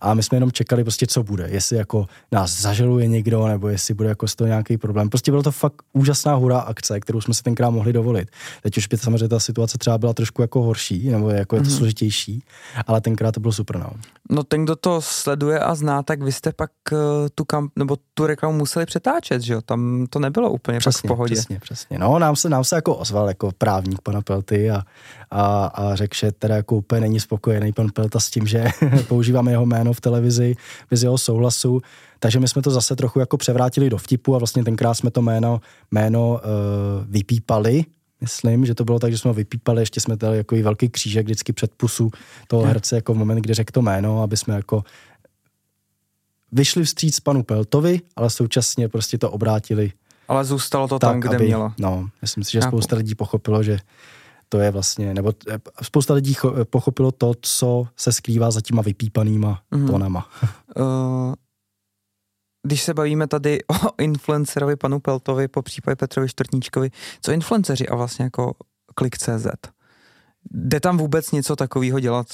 A 0.00 0.14
my 0.14 0.22
jsme 0.22 0.36
jenom 0.36 0.52
čekali 0.52 0.84
prostě, 0.84 1.06
co 1.06 1.22
bude, 1.22 1.48
jestli 1.50 1.76
jako 1.76 2.06
nás 2.32 2.60
zažaluje 2.60 3.08
někdo, 3.08 3.46
nebo 3.46 3.68
jestli 3.68 3.94
bude 3.94 4.08
jako 4.08 4.28
z 4.28 4.34
toho 4.34 4.48
nějaký 4.48 4.76
problém. 4.76 5.08
Prostě 5.08 5.30
bylo 5.30 5.42
to 5.42 5.52
fakt 5.52 5.74
úžasná 5.92 6.34
hurá 6.34 6.58
akce, 6.58 7.00
kterou 7.00 7.20
jsme 7.20 7.34
si 7.34 7.42
tenkrát 7.42 7.70
mohli 7.70 7.92
dovolit. 7.92 8.28
Teď 8.62 8.76
už 8.76 8.86
by 8.86 8.98
samozřejmě 8.98 9.28
ta 9.28 9.40
situace 9.40 9.78
třeba 9.78 9.98
byla 9.98 10.14
trošku 10.14 10.42
jako 10.42 10.62
horší, 10.62 11.10
nebo 11.10 11.30
jako 11.30 11.56
je 11.56 11.62
to 11.62 11.68
mm-hmm. 11.68 11.76
složitější, 11.76 12.44
ale 12.86 13.00
tenkrát 13.00 13.32
to 13.32 13.40
bylo 13.40 13.52
super, 13.52 13.78
no. 13.78 13.90
No 14.30 14.44
ten, 14.44 14.64
kdo 14.64 14.76
to 14.76 15.00
sleduje 15.00 15.60
a 15.60 15.74
zná, 15.74 16.02
tak 16.02 16.22
vy 16.22 16.32
jste 16.32 16.52
pak 16.52 16.70
uh, 16.92 16.98
tu 17.34 17.44
kam, 17.44 17.68
nebo 17.76 17.96
tu 18.14 18.26
reklamu 18.26 18.58
museli 18.58 18.86
přetáčet, 18.86 19.42
že 19.42 19.54
jo? 19.54 19.60
Tam 19.60 20.06
to 20.10 20.18
nebylo 20.18 20.50
úplně 20.50 20.78
přesně, 20.78 21.06
v 21.06 21.08
pohodě. 21.08 21.34
Přesně, 21.34 21.60
přesně. 21.60 21.98
No, 21.98 22.18
nám 22.18 22.36
se, 22.36 22.48
nám 22.48 22.64
se 22.64 22.76
jako 22.76 22.94
ozval 22.94 23.28
jako 23.28 23.52
právník 23.58 24.00
pana 24.02 24.22
Pelty 24.24 24.70
a, 24.70 24.82
a, 25.30 25.66
a 25.66 25.94
řekl, 25.94 26.16
že 26.16 26.32
teda 26.32 26.56
jako 26.56 26.76
úplně 26.76 27.00
není 27.00 27.20
spokojený 27.20 27.72
pan 27.72 27.90
Pelta 27.90 28.20
s 28.20 28.30
tím, 28.30 28.46
že 28.46 28.64
používáme 29.08 29.50
jeho 29.50 29.66
jméno 29.66 29.92
v 29.92 30.00
televizi 30.00 30.54
bez 30.90 31.02
jeho 31.02 31.18
souhlasu. 31.18 31.80
Takže 32.18 32.40
my 32.40 32.48
jsme 32.48 32.62
to 32.62 32.70
zase 32.70 32.96
trochu 32.96 33.20
jako 33.20 33.36
převrátili 33.36 33.90
do 33.90 33.98
vtipu 33.98 34.34
a 34.34 34.38
vlastně 34.38 34.64
tenkrát 34.64 34.94
jsme 34.94 35.10
to 35.10 35.22
jméno, 35.22 35.60
jméno 35.90 36.30
uh, 36.30 36.40
vypípali, 37.08 37.84
myslím, 38.20 38.66
že 38.66 38.74
to 38.74 38.84
bylo 38.84 38.98
tak, 38.98 39.12
že 39.12 39.18
jsme 39.18 39.28
ho 39.28 39.34
vypípali, 39.34 39.82
ještě 39.82 40.00
jsme 40.00 40.16
dali 40.16 40.36
jako 40.36 40.56
velký 40.56 40.88
křížek 40.88 41.26
vždycky 41.26 41.52
před 41.52 41.70
pusu 41.76 42.10
toho 42.48 42.62
herce 42.62 42.96
jako 42.96 43.14
v 43.14 43.16
moment, 43.16 43.40
kdy 43.40 43.54
řekl 43.54 43.72
to 43.72 43.82
jméno, 43.82 44.22
aby 44.22 44.36
jsme 44.36 44.54
jako 44.54 44.84
vyšli 46.52 46.84
vstříc 46.84 47.20
panu 47.20 47.42
Peltovi, 47.42 48.00
ale 48.16 48.30
současně 48.30 48.88
prostě 48.88 49.18
to 49.18 49.30
obrátili. 49.30 49.92
Ale 50.28 50.44
zůstalo 50.44 50.88
to 50.88 50.98
tak, 50.98 51.10
tam, 51.10 51.20
kde 51.20 51.36
aby, 51.36 51.46
mělo. 51.46 51.72
No, 51.78 52.08
myslím 52.22 52.44
si, 52.44 52.52
že 52.52 52.62
spousta 52.62 52.96
lidí 52.96 53.14
pochopilo, 53.14 53.62
že 53.62 53.78
to 54.48 54.58
je 54.58 54.70
vlastně, 54.70 55.14
nebo 55.14 55.32
eh, 55.48 55.58
spousta 55.82 56.14
lidí 56.14 56.36
pochopilo 56.70 57.12
to, 57.12 57.32
co 57.40 57.86
se 57.96 58.12
skrývá 58.12 58.50
za 58.50 58.60
těma 58.60 58.82
vypípanýma 58.82 59.62
mm-hmm. 59.72 59.86
tónama. 59.86 60.28
Uh, 60.76 61.34
když 62.66 62.82
se 62.82 62.94
bavíme 62.94 63.26
tady 63.26 63.58
o 63.68 64.02
influencerovi 64.02 64.76
panu 64.76 65.00
Peltovi, 65.00 65.48
po 65.48 65.62
případě 65.62 65.96
Petrovi 65.96 66.28
Čtvrtníčkovi, 66.28 66.90
co 67.20 67.32
influenceři 67.32 67.88
a 67.88 67.94
vlastně 67.94 68.24
jako 68.24 68.54
Klik.cz? 68.94 69.46
Jde 70.50 70.80
tam 70.80 70.98
vůbec 70.98 71.32
něco 71.32 71.56
takového 71.56 72.00
dělat? 72.00 72.26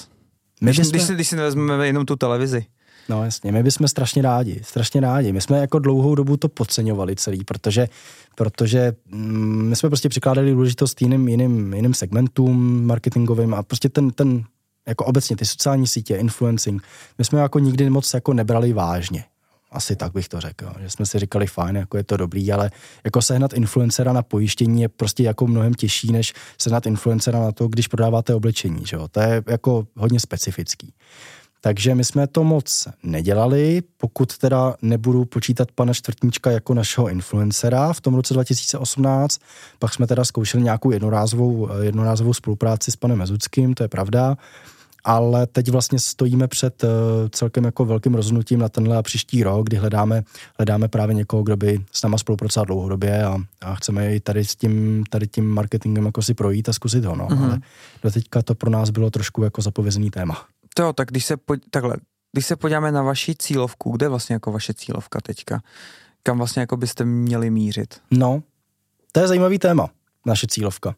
My 0.60 0.70
když, 0.70 0.88
když, 0.88 1.02
si, 1.02 1.14
když 1.14 1.28
si 1.28 1.36
nevezmeme 1.36 1.86
jenom 1.86 2.06
tu 2.06 2.16
televizi. 2.16 2.66
No 3.10 3.24
jasně, 3.24 3.52
my 3.52 3.62
bychom 3.62 3.88
strašně 3.88 4.22
rádi, 4.22 4.60
strašně 4.64 5.00
rádi. 5.00 5.32
My 5.32 5.40
jsme 5.40 5.58
jako 5.58 5.78
dlouhou 5.78 6.14
dobu 6.14 6.36
to 6.36 6.48
podceňovali 6.48 7.16
celý, 7.16 7.44
protože, 7.44 7.88
protože 8.34 8.92
mm, 9.06 9.68
my 9.68 9.76
jsme 9.76 9.88
prostě 9.88 10.08
přikládali 10.08 10.52
důležitost 10.52 11.02
jiným, 11.02 11.28
jiným, 11.28 11.74
jiným 11.74 11.94
segmentům 11.94 12.86
marketingovým 12.86 13.54
a 13.54 13.62
prostě 13.62 13.88
ten, 13.88 14.10
ten 14.10 14.44
jako 14.88 15.04
obecně 15.04 15.36
ty 15.36 15.44
sociální 15.44 15.86
sítě, 15.86 16.16
influencing, 16.16 16.82
my 17.18 17.24
jsme 17.24 17.40
jako 17.40 17.58
nikdy 17.58 17.90
moc 17.90 18.14
jako 18.14 18.32
nebrali 18.32 18.72
vážně. 18.72 19.24
Asi 19.72 19.96
tak 19.96 20.12
bych 20.12 20.28
to 20.28 20.40
řekl, 20.40 20.72
že 20.80 20.90
jsme 20.90 21.06
si 21.06 21.18
říkali 21.18 21.46
fajn, 21.46 21.76
jako 21.76 21.96
je 21.96 22.04
to 22.04 22.16
dobrý, 22.16 22.52
ale 22.52 22.70
jako 23.04 23.22
sehnat 23.22 23.52
influencera 23.52 24.12
na 24.12 24.22
pojištění 24.22 24.82
je 24.82 24.88
prostě 24.88 25.22
jako 25.22 25.46
mnohem 25.46 25.74
těžší, 25.74 26.12
než 26.12 26.32
sehnat 26.58 26.86
influencera 26.86 27.40
na 27.40 27.52
to, 27.52 27.68
když 27.68 27.88
prodáváte 27.88 28.34
oblečení, 28.34 28.86
že 28.86 28.96
jo? 28.96 29.08
To 29.08 29.20
je 29.20 29.42
jako 29.46 29.86
hodně 29.96 30.20
specifický. 30.20 30.92
Takže 31.60 31.94
my 31.94 32.04
jsme 32.04 32.26
to 32.26 32.44
moc 32.44 32.88
nedělali, 33.02 33.82
pokud 33.96 34.38
teda 34.38 34.74
nebudu 34.82 35.24
počítat 35.24 35.72
pana 35.72 35.94
Čtvrtníčka 35.94 36.50
jako 36.50 36.74
našeho 36.74 37.08
influencera 37.08 37.92
v 37.92 38.00
tom 38.00 38.14
roce 38.14 38.34
2018. 38.34 39.40
Pak 39.78 39.94
jsme 39.94 40.06
teda 40.06 40.24
zkoušeli 40.24 40.62
nějakou 40.62 40.90
jednorázovou, 40.90 41.68
jednorázovou 41.82 42.34
spolupráci 42.34 42.90
s 42.90 42.96
panem 42.96 43.18
Mezuckým, 43.18 43.74
to 43.74 43.82
je 43.82 43.88
pravda. 43.88 44.36
Ale 45.04 45.46
teď 45.46 45.70
vlastně 45.70 45.98
stojíme 45.98 46.48
před 46.48 46.84
uh, 46.84 46.90
celkem 47.30 47.64
jako 47.64 47.84
velkým 47.84 48.14
rozhodnutím 48.14 48.58
na 48.58 48.68
tenhle 48.68 48.96
a 48.96 49.02
příští 49.02 49.42
rok, 49.42 49.66
kdy 49.66 49.76
hledáme, 49.76 50.22
hledáme 50.58 50.88
právě 50.88 51.14
někoho, 51.14 51.42
kdo 51.42 51.56
by 51.56 51.80
s 51.92 52.02
náma 52.02 52.18
spolupracoval 52.18 52.66
dlouhodobě 52.66 53.24
a, 53.24 53.38
a 53.60 53.74
chceme 53.74 54.14
i 54.14 54.20
tady 54.20 54.44
s 54.44 54.56
tím, 54.56 55.04
tady 55.10 55.26
tím 55.26 55.50
marketingem 55.50 56.06
jako 56.06 56.22
si 56.22 56.34
projít 56.34 56.68
a 56.68 56.72
zkusit 56.72 57.04
ho. 57.04 57.16
No. 57.16 57.28
Mm-hmm. 57.28 57.44
Ale 57.44 57.58
do 58.02 58.10
teďka 58.10 58.42
to 58.42 58.54
pro 58.54 58.70
nás 58.70 58.90
bylo 58.90 59.10
trošku 59.10 59.42
jako 59.42 59.62
zapovězený 59.62 60.10
téma. 60.10 60.46
To 60.74 60.92
tak 60.92 61.08
když 61.08 61.24
se, 61.24 61.36
po, 61.36 61.54
takhle, 61.70 61.96
když 62.32 62.46
se 62.46 62.56
podíváme 62.56 62.92
na 62.92 63.02
vaši 63.02 63.34
cílovku, 63.34 63.90
kde 63.90 64.04
je 64.04 64.10
vlastně 64.10 64.34
jako 64.34 64.52
vaše 64.52 64.74
cílovka 64.74 65.20
teďka? 65.20 65.60
Kam 66.22 66.38
vlastně 66.38 66.60
jako 66.60 66.76
byste 66.76 67.04
měli 67.04 67.50
mířit? 67.50 68.00
No, 68.10 68.42
to 69.12 69.20
je 69.20 69.28
zajímavý 69.28 69.58
téma, 69.58 69.90
naše 70.26 70.46
cílovka. 70.46 70.94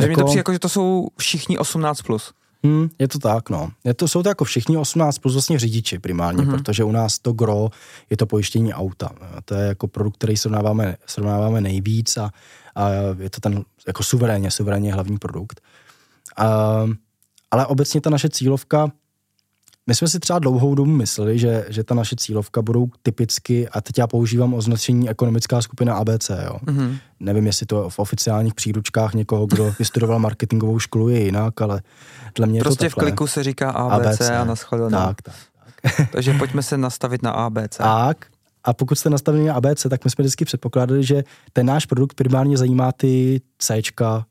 Že 0.00 0.08
jako... 0.08 0.10
mi 0.10 0.16
to 0.16 0.24
přijde 0.24 0.40
jako, 0.40 0.52
že 0.52 0.58
to 0.58 0.68
jsou 0.68 1.08
všichni 1.18 1.58
18+. 1.58 2.06
Plus. 2.06 2.32
Hmm, 2.64 2.88
je 2.98 3.08
to 3.08 3.18
tak, 3.18 3.50
no. 3.50 3.70
Je 3.84 3.94
to, 3.94 4.08
jsou 4.08 4.22
to 4.22 4.28
jako 4.28 4.44
všichni 4.44 4.76
18 4.76 5.18
plus 5.18 5.34
vlastně 5.34 5.58
řidiči 5.58 5.98
primárně, 5.98 6.42
mm-hmm. 6.44 6.50
protože 6.50 6.84
u 6.84 6.92
nás 6.92 7.18
to 7.18 7.32
gro 7.32 7.68
je 8.10 8.16
to 8.16 8.26
pojištění 8.26 8.74
auta. 8.74 9.10
To 9.44 9.54
je 9.54 9.66
jako 9.66 9.88
produkt, 9.88 10.16
který 10.16 10.36
srovnáváme, 10.36 10.96
srovnáváme 11.06 11.60
nejvíc 11.60 12.16
a, 12.16 12.30
a 12.74 12.88
je 13.18 13.30
to 13.30 13.40
ten 13.40 13.64
jako 13.86 14.02
suverénně, 14.02 14.50
suverénně 14.50 14.92
hlavní 14.92 15.18
produkt. 15.18 15.60
A, 16.36 16.46
ale 17.50 17.66
obecně 17.66 18.00
ta 18.00 18.10
naše 18.10 18.28
cílovka 18.28 18.92
my 19.86 19.94
jsme 19.94 20.08
si 20.08 20.20
třeba 20.20 20.38
dlouhou 20.38 20.74
dobu 20.74 20.90
mysleli, 20.90 21.38
že, 21.38 21.66
že 21.68 21.84
ta 21.84 21.94
naše 21.94 22.16
cílovka 22.16 22.62
budou 22.62 22.86
typicky, 23.02 23.68
a 23.68 23.80
teď 23.80 23.98
já 23.98 24.06
používám 24.06 24.54
označení 24.54 25.10
ekonomická 25.10 25.62
skupina 25.62 25.94
ABC, 25.94 26.30
jo. 26.44 26.56
Mm-hmm. 26.66 26.98
Nevím, 27.20 27.46
jestli 27.46 27.66
to 27.66 27.90
v 27.90 27.98
oficiálních 27.98 28.54
příručkách 28.54 29.14
někoho, 29.14 29.46
kdo 29.46 29.74
vystudoval 29.78 30.18
marketingovou 30.18 30.78
školu, 30.78 31.08
je 31.08 31.24
jinak, 31.24 31.60
ale 31.60 31.82
dle 32.34 32.46
mě 32.46 32.60
prostě 32.60 32.84
je 32.84 32.90
to 32.90 33.00
v 33.00 33.04
kliku 33.04 33.26
se 33.26 33.42
říká 33.42 33.70
ABC, 33.70 34.06
ABC. 34.06 34.20
a 34.20 34.44
naschledanou. 34.44 34.98
Tak, 34.98 35.22
tak, 35.22 35.34
tak. 35.82 36.08
Takže 36.12 36.34
pojďme 36.34 36.62
se 36.62 36.78
nastavit 36.78 37.22
na 37.22 37.30
ABC. 37.30 37.76
Tak, 37.76 38.26
a 38.64 38.72
pokud 38.72 38.98
jste 38.98 39.10
nastavili 39.10 39.44
na 39.44 39.54
ABC, 39.54 39.86
tak 39.90 40.04
my 40.04 40.10
jsme 40.10 40.22
vždycky 40.22 40.44
předpokládali, 40.44 41.04
že 41.04 41.24
ten 41.52 41.66
náš 41.66 41.86
produkt 41.86 42.14
primárně 42.14 42.56
zajímá 42.56 42.92
ty 42.92 43.40
Cčka, 43.58 44.24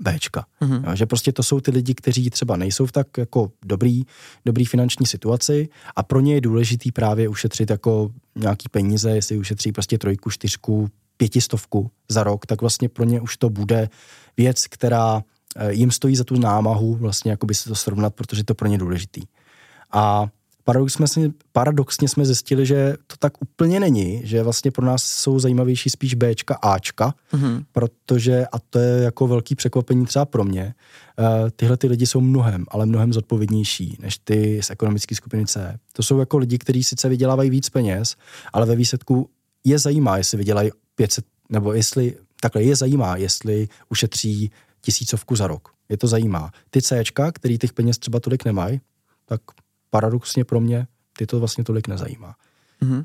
Bčka. 0.00 0.44
Mm-hmm. 0.62 0.88
Jo, 0.88 0.96
že 0.96 1.06
prostě 1.06 1.32
to 1.32 1.42
jsou 1.42 1.60
ty 1.60 1.70
lidi, 1.70 1.94
kteří 1.94 2.30
třeba 2.30 2.56
nejsou 2.56 2.86
v 2.86 2.92
tak 2.92 3.18
jako 3.18 3.52
dobrý, 3.64 4.02
dobrý 4.44 4.64
finanční 4.64 5.06
situaci 5.06 5.68
a 5.96 6.02
pro 6.02 6.20
ně 6.20 6.34
je 6.34 6.40
důležitý 6.40 6.92
právě 6.92 7.28
ušetřit 7.28 7.70
jako 7.70 8.10
nějaký 8.36 8.68
peníze, 8.68 9.10
jestli 9.10 9.38
ušetří 9.38 9.72
prostě 9.72 9.98
trojku, 9.98 10.30
čtyřku, 10.30 10.88
pětistovku 11.16 11.90
za 12.08 12.22
rok, 12.22 12.46
tak 12.46 12.60
vlastně 12.60 12.88
pro 12.88 13.04
ně 13.04 13.20
už 13.20 13.36
to 13.36 13.50
bude 13.50 13.88
věc, 14.36 14.66
která 14.66 15.22
eh, 15.56 15.72
jim 15.72 15.90
stojí 15.90 16.16
za 16.16 16.24
tu 16.24 16.38
námahu 16.38 16.94
vlastně 16.94 17.30
jako 17.30 17.46
by 17.46 17.54
se 17.54 17.68
to 17.68 17.74
srovnat, 17.74 18.14
protože 18.14 18.44
to 18.44 18.54
pro 18.54 18.68
ně 18.68 18.78
důležitý. 18.78 19.22
A 19.92 20.28
paradoxně 20.64 21.08
jsme, 21.08 21.30
paradoxně 21.52 22.08
jsme 22.08 22.24
zjistili, 22.24 22.66
že 22.66 22.94
to 23.06 23.16
tak 23.18 23.32
úplně 23.42 23.80
není, 23.80 24.20
že 24.24 24.42
vlastně 24.42 24.70
pro 24.70 24.86
nás 24.86 25.04
jsou 25.04 25.38
zajímavější 25.38 25.90
spíš 25.90 26.14
Bčka, 26.14 26.54
Ačka, 26.54 27.14
mm-hmm. 27.32 27.64
protože, 27.72 28.46
a 28.52 28.58
to 28.58 28.78
je 28.78 29.02
jako 29.02 29.26
velký 29.26 29.54
překvapení 29.54 30.06
třeba 30.06 30.24
pro 30.24 30.44
mě, 30.44 30.74
uh, 31.18 31.50
tyhle 31.56 31.76
ty 31.76 31.86
lidi 31.86 32.06
jsou 32.06 32.20
mnohem, 32.20 32.64
ale 32.68 32.86
mnohem 32.86 33.12
zodpovědnější 33.12 33.96
než 34.00 34.18
ty 34.18 34.62
z 34.62 34.70
ekonomické 34.70 35.14
skupiny 35.14 35.46
C. 35.46 35.78
To 35.92 36.02
jsou 36.02 36.18
jako 36.18 36.38
lidi, 36.38 36.58
kteří 36.58 36.84
sice 36.84 37.08
vydělávají 37.08 37.50
víc 37.50 37.68
peněz, 37.68 38.16
ale 38.52 38.66
ve 38.66 38.76
výsledku 38.76 39.30
je 39.64 39.78
zajímá, 39.78 40.16
jestli 40.16 40.38
vydělají 40.38 40.70
500, 40.94 41.24
nebo 41.48 41.72
jestli, 41.72 42.16
takhle 42.40 42.62
je 42.62 42.76
zajímá, 42.76 43.16
jestli 43.16 43.68
ušetří 43.88 44.50
tisícovku 44.80 45.36
za 45.36 45.46
rok. 45.46 45.68
Je 45.88 45.96
to 45.96 46.06
zajímá. 46.06 46.50
Ty 46.70 46.82
Cčka, 46.82 47.32
který 47.32 47.58
těch 47.58 47.72
peněz 47.72 47.98
třeba 47.98 48.20
tolik 48.20 48.44
nemají, 48.44 48.80
tak 49.26 49.40
paradoxně 49.90 50.44
pro 50.44 50.60
mě 50.60 50.86
ty 51.16 51.26
to 51.26 51.38
vlastně 51.38 51.64
tolik 51.64 51.88
nezajímá. 51.88 52.34
Mm-hmm. 52.82 53.04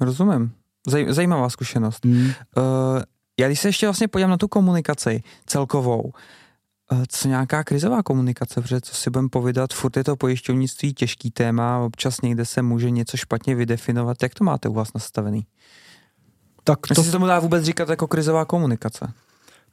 Rozumím. 0.00 0.52
Zaj, 0.86 1.06
zajímavá 1.08 1.48
zkušenost. 1.50 2.04
Mm. 2.04 2.26
Uh, 2.26 2.32
já 3.40 3.46
když 3.46 3.60
se 3.60 3.68
ještě 3.68 3.86
vlastně 3.86 4.08
podívám 4.08 4.30
na 4.30 4.36
tu 4.36 4.48
komunikaci 4.48 5.22
celkovou, 5.46 6.02
uh, 6.02 7.04
co 7.08 7.28
nějaká 7.28 7.64
krizová 7.64 8.02
komunikace, 8.02 8.60
protože 8.60 8.80
co 8.80 8.94
si 8.94 9.10
budeme 9.10 9.28
povídat, 9.28 9.72
furt 9.72 9.96
je 9.96 10.04
to 10.04 10.16
pojišťovnictví 10.16 10.94
těžký 10.94 11.30
téma, 11.30 11.78
občas 11.78 12.20
někde 12.20 12.44
se 12.44 12.62
může 12.62 12.90
něco 12.90 13.16
špatně 13.16 13.54
vydefinovat. 13.54 14.22
Jak 14.22 14.34
to 14.34 14.44
máte 14.44 14.68
u 14.68 14.72
vás 14.72 14.92
nastavený? 14.94 15.46
Tak 16.64 16.80
to... 16.80 16.86
Jestli 16.90 17.04
se 17.04 17.12
tomu 17.12 17.26
dá 17.26 17.38
vůbec 17.38 17.64
říkat 17.64 17.88
jako 17.88 18.06
krizová 18.06 18.44
komunikace? 18.44 19.12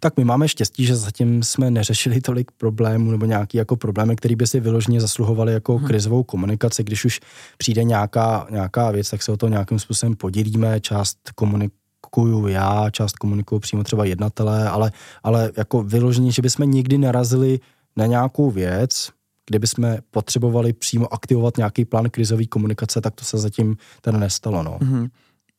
Tak 0.03 0.17
my 0.17 0.23
máme 0.23 0.47
štěstí, 0.47 0.85
že 0.85 0.95
zatím 0.95 1.43
jsme 1.43 1.71
neřešili 1.71 2.21
tolik 2.21 2.51
problémů 2.51 3.11
nebo 3.11 3.25
nějaký 3.25 3.57
jako 3.57 3.75
problémy, 3.75 4.15
které 4.15 4.35
by 4.35 4.47
si 4.47 4.59
vyloženě 4.59 5.01
zasluhovaly 5.01 5.53
jako 5.53 5.77
hmm. 5.77 5.87
krizovou 5.87 6.23
komunikaci. 6.23 6.83
Když 6.83 7.05
už 7.05 7.19
přijde 7.57 7.83
nějaká, 7.83 8.47
nějaká 8.51 8.91
věc, 8.91 9.09
tak 9.09 9.23
se 9.23 9.31
o 9.31 9.37
to 9.37 9.47
nějakým 9.47 9.79
způsobem 9.79 10.15
podělíme, 10.15 10.79
část 10.79 11.17
komunikuju 11.35 12.47
já, 12.47 12.89
část 12.89 13.17
komunikuju 13.17 13.59
přímo 13.59 13.83
třeba 13.83 14.05
jednatelé, 14.05 14.69
ale, 14.69 14.91
ale 15.23 15.51
jako 15.57 15.83
vyloženě, 15.83 16.31
že 16.31 16.41
bychom 16.41 16.71
nikdy 16.71 16.97
narazili 16.97 17.59
na 17.95 18.05
nějakou 18.05 18.51
věc, 18.51 19.09
kdyby 19.49 19.67
jsme 19.67 19.99
potřebovali 20.11 20.73
přímo 20.73 21.13
aktivovat 21.13 21.57
nějaký 21.57 21.85
plán 21.85 22.09
krizové 22.09 22.45
komunikace, 22.45 23.01
tak 23.01 23.15
to 23.15 23.25
se 23.25 23.37
zatím 23.37 23.77
teda 24.01 24.17
nestalo. 24.17 24.63
No. 24.63 24.77
Mm-hmm. 24.81 25.09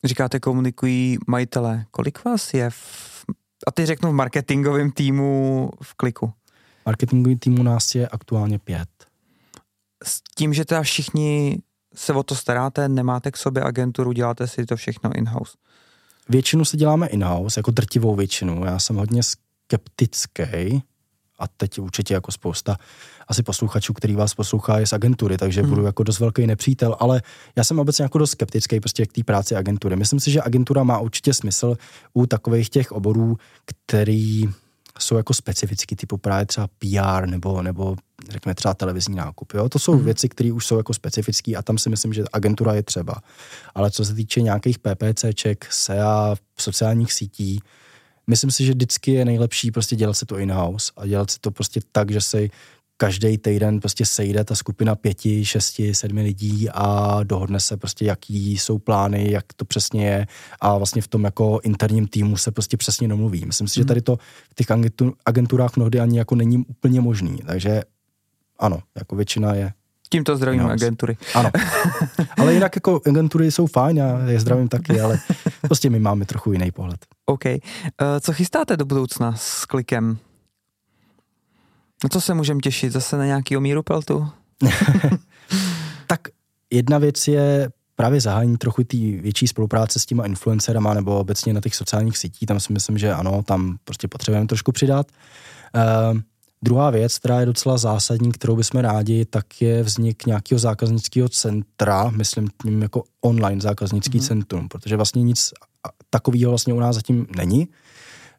Říkáte, 0.03 0.39
komunikují 0.39 1.17
majitele. 1.27 1.85
Kolik 1.91 2.25
vás 2.25 2.53
je 2.53 2.69
v 2.69 3.13
a 3.67 3.71
ty 3.71 3.85
řeknu 3.85 4.09
v 4.09 4.13
marketingovém 4.13 4.91
týmu 4.91 5.69
v 5.81 5.93
kliku. 5.93 6.33
Marketingový 6.85 7.35
týmu 7.35 7.63
nás 7.63 7.95
je 7.95 8.07
aktuálně 8.07 8.59
pět. 8.59 8.89
S 10.03 10.21
tím, 10.35 10.53
že 10.53 10.65
teda 10.65 10.81
všichni 10.81 11.57
se 11.95 12.13
o 12.13 12.23
to 12.23 12.35
staráte, 12.35 12.89
nemáte 12.89 13.31
k 13.31 13.37
sobě 13.37 13.63
agenturu, 13.63 14.11
děláte 14.11 14.47
si 14.47 14.65
to 14.65 14.75
všechno 14.75 15.15
in-house? 15.15 15.57
Většinu 16.29 16.65
se 16.65 16.77
děláme 16.77 17.07
in-house, 17.07 17.59
jako 17.59 17.71
drtivou 17.71 18.15
většinu. 18.15 18.65
Já 18.65 18.79
jsem 18.79 18.95
hodně 18.95 19.21
skeptický, 19.23 20.83
a 21.39 21.47
teď 21.47 21.79
určitě 21.79 22.13
jako 22.13 22.31
spousta 22.31 22.77
asi 23.27 23.43
posluchačů, 23.43 23.93
který 23.93 24.15
vás 24.15 24.33
poslouchá, 24.33 24.79
je 24.79 24.87
z 24.87 24.93
agentury, 24.93 25.37
takže 25.37 25.61
hmm. 25.61 25.69
budu 25.69 25.85
jako 25.85 26.03
dost 26.03 26.19
velký 26.19 26.47
nepřítel, 26.47 26.95
ale 26.99 27.21
já 27.55 27.63
jsem 27.63 27.79
obecně 27.79 28.03
jako 28.03 28.17
dost 28.17 28.31
skeptický 28.31 28.79
prostě 28.79 29.05
k 29.05 29.13
té 29.13 29.23
práci 29.23 29.55
agentury. 29.55 29.95
Myslím 29.95 30.19
si, 30.19 30.31
že 30.31 30.41
agentura 30.41 30.83
má 30.83 30.99
určitě 30.99 31.33
smysl 31.33 31.77
u 32.13 32.25
takových 32.25 32.69
těch 32.69 32.91
oborů, 32.91 33.37
který 33.65 34.49
jsou 34.99 35.17
jako 35.17 35.33
specifický, 35.33 35.95
typu 35.95 36.17
právě 36.17 36.45
třeba 36.45 36.67
PR 36.67 37.25
nebo, 37.25 37.61
nebo 37.61 37.95
řekněme 38.29 38.55
třeba 38.55 38.73
televizní 38.73 39.15
nákup. 39.15 39.53
Jo? 39.53 39.69
To 39.69 39.79
jsou 39.79 39.91
hmm. 39.91 40.05
věci, 40.05 40.29
které 40.29 40.51
už 40.51 40.65
jsou 40.65 40.77
jako 40.77 40.93
specifické 40.93 41.55
a 41.55 41.61
tam 41.61 41.77
si 41.77 41.89
myslím, 41.89 42.13
že 42.13 42.23
agentura 42.33 42.73
je 42.73 42.83
třeba. 42.83 43.15
Ale 43.75 43.91
co 43.91 44.05
se 44.05 44.13
týče 44.13 44.41
nějakých 44.41 44.79
PPCček, 44.79 45.67
SEA, 45.71 46.35
sociálních 46.59 47.13
sítí, 47.13 47.59
myslím 48.27 48.51
si, 48.51 48.65
že 48.65 48.71
vždycky 48.71 49.11
je 49.11 49.25
nejlepší 49.25 49.71
prostě 49.71 49.95
dělat 49.95 50.13
si 50.13 50.25
to 50.25 50.37
in-house 50.37 50.91
a 50.97 51.07
dělat 51.07 51.31
si 51.31 51.39
to 51.39 51.51
prostě 51.51 51.79
tak, 51.91 52.11
že 52.11 52.21
si 52.21 52.49
každý 52.97 53.37
týden 53.37 53.79
prostě 53.79 54.05
sejde 54.05 54.43
ta 54.43 54.55
skupina 54.55 54.95
pěti, 54.95 55.45
šesti, 55.45 55.95
sedmi 55.95 56.21
lidí 56.21 56.69
a 56.69 57.19
dohodne 57.23 57.59
se 57.59 57.77
prostě, 57.77 58.05
jaký 58.05 58.57
jsou 58.57 58.77
plány, 58.77 59.31
jak 59.31 59.53
to 59.55 59.65
přesně 59.65 60.07
je 60.07 60.27
a 60.61 60.77
vlastně 60.77 61.01
v 61.01 61.07
tom 61.07 61.23
jako 61.23 61.59
interním 61.63 62.07
týmu 62.07 62.37
se 62.37 62.51
prostě 62.51 62.77
přesně 62.77 63.07
domluví. 63.07 63.45
Myslím 63.45 63.67
si, 63.67 63.79
mm. 63.79 63.81
že 63.81 63.83
mhm. 63.83 63.87
tady 63.87 64.01
to 64.01 64.17
v 64.51 64.55
těch 64.55 64.67
agenturách 65.25 65.75
mnohdy 65.75 65.99
ani 65.99 66.17
jako 66.17 66.35
není 66.35 66.57
úplně 66.57 67.01
možný, 67.01 67.39
takže 67.45 67.83
ano, 68.59 68.79
jako 68.95 69.15
většina 69.15 69.53
je 69.53 69.73
Tímto 70.13 70.37
zdravím 70.37 70.61
no, 70.61 70.69
agentury. 70.69 71.17
Ano. 71.35 71.51
Ale 72.37 72.53
jinak 72.53 72.75
jako 72.75 73.01
agentury 73.07 73.51
jsou 73.51 73.67
fajn, 73.67 73.97
já 73.97 74.19
je 74.19 74.39
zdravím 74.39 74.67
taky, 74.67 75.01
ale 75.01 75.19
prostě 75.61 75.89
my 75.89 75.99
máme 75.99 76.25
trochu 76.25 76.51
jiný 76.51 76.71
pohled. 76.71 77.05
OK. 77.25 77.45
Uh, 77.45 77.59
co 78.19 78.33
chystáte 78.33 78.77
do 78.77 78.85
budoucna 78.85 79.35
s 79.35 79.65
klikem? 79.65 80.17
Na 82.03 82.09
co 82.09 82.21
se 82.21 82.33
můžeme 82.33 82.59
těšit? 82.59 82.93
Zase 82.93 83.17
na 83.17 83.25
nějaký 83.25 83.57
omíru 83.57 83.83
peltu? 83.83 84.27
tak 86.07 86.19
jedna 86.69 86.97
věc 86.97 87.27
je 87.27 87.69
právě 87.95 88.21
zahájení 88.21 88.57
trochu 88.57 88.83
té 88.83 88.97
větší 88.97 89.47
spolupráce 89.47 89.99
s 89.99 90.05
těma 90.05 90.25
influencerama 90.25 90.93
nebo 90.93 91.19
obecně 91.19 91.53
na 91.53 91.61
těch 91.61 91.75
sociálních 91.75 92.17
sítích. 92.17 92.47
Tam 92.47 92.59
si 92.59 92.73
myslím, 92.73 92.97
že 92.97 93.13
ano, 93.13 93.43
tam 93.43 93.77
prostě 93.83 94.07
potřebujeme 94.07 94.47
trošku 94.47 94.71
přidat. 94.71 95.07
Uh, 95.75 96.19
Druhá 96.63 96.89
věc, 96.89 97.19
která 97.19 97.39
je 97.39 97.45
docela 97.45 97.77
zásadní, 97.77 98.31
kterou 98.31 98.55
bychom 98.55 98.81
rádi, 98.81 99.25
tak 99.25 99.61
je 99.61 99.83
vznik 99.83 100.25
nějakého 100.25 100.59
zákaznického 100.59 101.29
centra, 101.29 102.09
myslím 102.09 102.47
tím 102.63 102.81
jako 102.81 103.03
online 103.21 103.61
zákaznický 103.61 104.19
mm-hmm. 104.19 104.27
centrum, 104.27 104.69
protože 104.69 104.95
vlastně 104.95 105.23
nic 105.23 105.53
takového 106.09 106.51
vlastně 106.51 106.73
u 106.73 106.79
nás 106.79 106.95
zatím 106.95 107.27
není. 107.35 107.67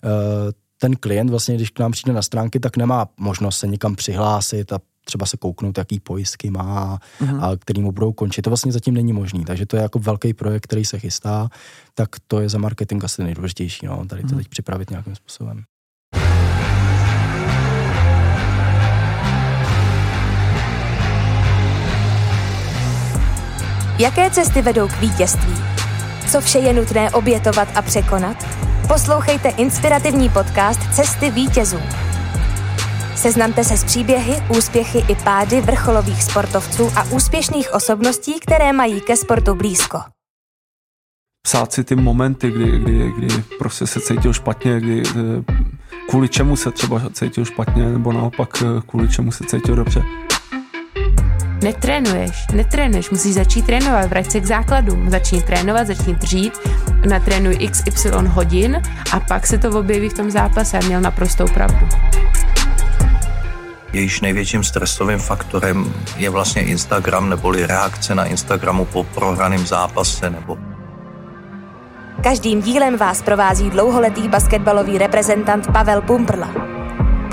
Eh, 0.05 0.53
ten 0.79 0.97
klient 0.97 1.31
vlastně, 1.31 1.55
když 1.55 1.71
k 1.71 1.79
nám 1.79 1.93
přijde 1.93 2.13
na 2.13 2.23
stránky, 2.23 2.61
tak 2.61 2.77
nemá 2.77 3.09
možnost 3.17 3.59
se 3.59 3.67
někam 3.67 3.95
přihlásit 3.95 4.73
a 4.73 4.79
třeba 5.05 5.27
se 5.27 5.37
kouknout, 5.37 5.79
jaký 5.79 6.01
pojistky 6.01 6.51
má 6.51 6.99
mm-hmm. 7.21 7.45
a 7.45 7.57
který 7.57 7.83
mu 7.83 7.93
budou 7.93 8.13
končit. 8.13 8.43
To 8.43 8.51
vlastně 8.51 8.73
zatím 8.73 8.95
není 8.95 9.13
možný, 9.13 9.45
takže 9.45 9.67
to 9.67 9.77
je 9.77 9.83
jako 9.83 9.99
velký 9.99 10.35
projekt, 10.35 10.63
který 10.63 10.85
se 10.85 10.99
chystá, 10.99 11.49
tak 11.95 12.09
to 12.27 12.41
je 12.41 12.49
za 12.49 12.59
marketing 12.59 13.05
asi 13.05 13.23
nejdůležitější, 13.23 13.87
no, 13.87 14.07
tady 14.07 14.23
to 14.23 14.29
mm-hmm. 14.29 14.37
teď 14.37 14.49
připravit 14.49 14.91
nějakým 14.91 15.17
způsobem. 15.17 15.65
Jaké 23.99 24.31
cesty 24.31 24.63
vedou 24.63 24.89
k 24.89 25.01
vítězství? 25.01 25.55
Co 26.31 26.41
vše 26.41 26.59
je 26.59 26.73
nutné 26.73 27.11
obětovat 27.11 27.69
a 27.75 27.83
překonat? 27.83 28.37
Poslouchejte 28.89 29.49
inspirativní 29.49 30.29
podcast 30.29 30.81
Cesty 30.95 31.31
vítězů. 31.31 31.79
Seznamte 33.17 33.65
se 33.65 33.77
s 33.77 33.85
příběhy, 33.85 34.43
úspěchy 34.57 34.99
i 34.99 35.17
pády 35.25 35.61
vrcholových 35.61 36.23
sportovců 36.23 36.91
a 36.97 37.05
úspěšných 37.05 37.75
osobností, 37.75 38.41
které 38.41 38.73
mají 38.73 39.01
ke 39.01 39.17
sportu 39.17 39.55
blízko. 39.55 39.99
Psát 41.47 41.73
si 41.73 41.85
ty 41.85 41.97
momenty, 41.97 42.51
kdy, 42.51 42.79
kdy, 42.79 43.13
kdy 43.19 43.29
prostě 43.59 43.87
se 43.87 44.01
cítil 44.01 44.33
špatně, 44.33 44.81
kdy, 44.81 45.03
eh, 45.07 45.45
kvůli 46.09 46.29
čemu 46.29 46.57
se 46.57 46.71
třeba 46.71 47.03
cítil 47.13 47.45
špatně, 47.45 47.85
nebo 47.85 48.13
naopak 48.13 48.63
eh, 48.63 48.81
kvůli 48.87 49.09
čemu 49.09 49.33
se 49.33 49.45
cítil 49.45 49.77
dobře. 49.77 50.03
Netrénuješ, 51.65 52.47
netrénuješ, 52.53 53.11
musíš 53.11 53.35
začít 53.35 53.67
trénovat, 53.67 54.09
vrať 54.09 54.31
se 54.31 54.41
k 54.41 54.47
základům, 54.47 55.11
začni 55.11 55.43
trénovat, 55.43 55.87
začni 55.87 56.15
dřít, 56.15 56.59
natrénuj 57.09 57.69
XY 57.71 58.11
hodin 58.27 58.83
a 59.13 59.21
pak 59.21 59.47
se 59.47 59.59
to 59.59 59.79
objeví 59.79 60.09
v 60.09 60.15
tom 60.15 60.31
zápase 60.31 60.79
a 60.79 60.85
měl 60.87 61.01
naprostou 61.01 61.45
pravdu. 61.55 61.89
Jejíž 63.93 64.21
největším 64.21 64.65
stresovým 64.65 65.19
faktorem 65.19 65.95
je 66.17 66.31
vlastně 66.31 66.63
Instagram 66.63 67.31
neboli 67.31 67.67
reakce 67.67 68.15
na 68.15 68.25
Instagramu 68.25 68.85
po 68.85 69.05
prohraném 69.05 69.67
zápase 69.67 70.31
nebo 70.31 70.59
Každým 72.23 72.63
dílem 72.63 72.97
vás 72.97 73.23
provází 73.23 73.71
dlouholetý 73.71 74.29
basketbalový 74.29 74.99
reprezentant 74.99 75.73
Pavel 75.73 76.03
Pumprla. 76.03 76.74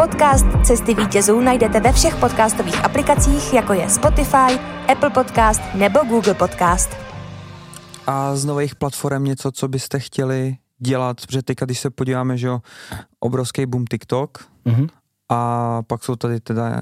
Podcast 0.02 0.46
Cesty 0.64 0.96
vítězů 0.96 1.40
najdete 1.40 1.80
ve 1.80 1.94
všech 1.94 2.16
podcastových 2.16 2.86
aplikacích, 2.86 3.54
jako 3.54 3.74
je 3.74 3.90
Spotify, 3.90 4.60
Apple 4.88 5.10
Podcast 5.10 5.62
nebo 5.74 6.00
Google 6.00 6.34
Podcast. 6.34 6.90
A 8.08 8.36
z 8.36 8.46
nových 8.46 8.76
platform 8.76 9.24
něco, 9.24 9.52
co 9.52 9.68
byste 9.68 10.00
chtěli 10.00 10.58
dělat, 10.80 11.22
protože 11.26 11.42
teďka, 11.42 11.66
když 11.66 11.80
se 11.80 11.90
podíváme, 11.90 12.38
že 12.38 12.48
jo, 12.48 12.62
obrovský 13.20 13.66
boom 13.66 13.86
TikTok 13.86 14.46
mm-hmm. 14.66 14.90
a 15.30 15.82
pak 15.88 16.04
jsou 16.04 16.16
tady 16.16 16.40
teda, 16.40 16.82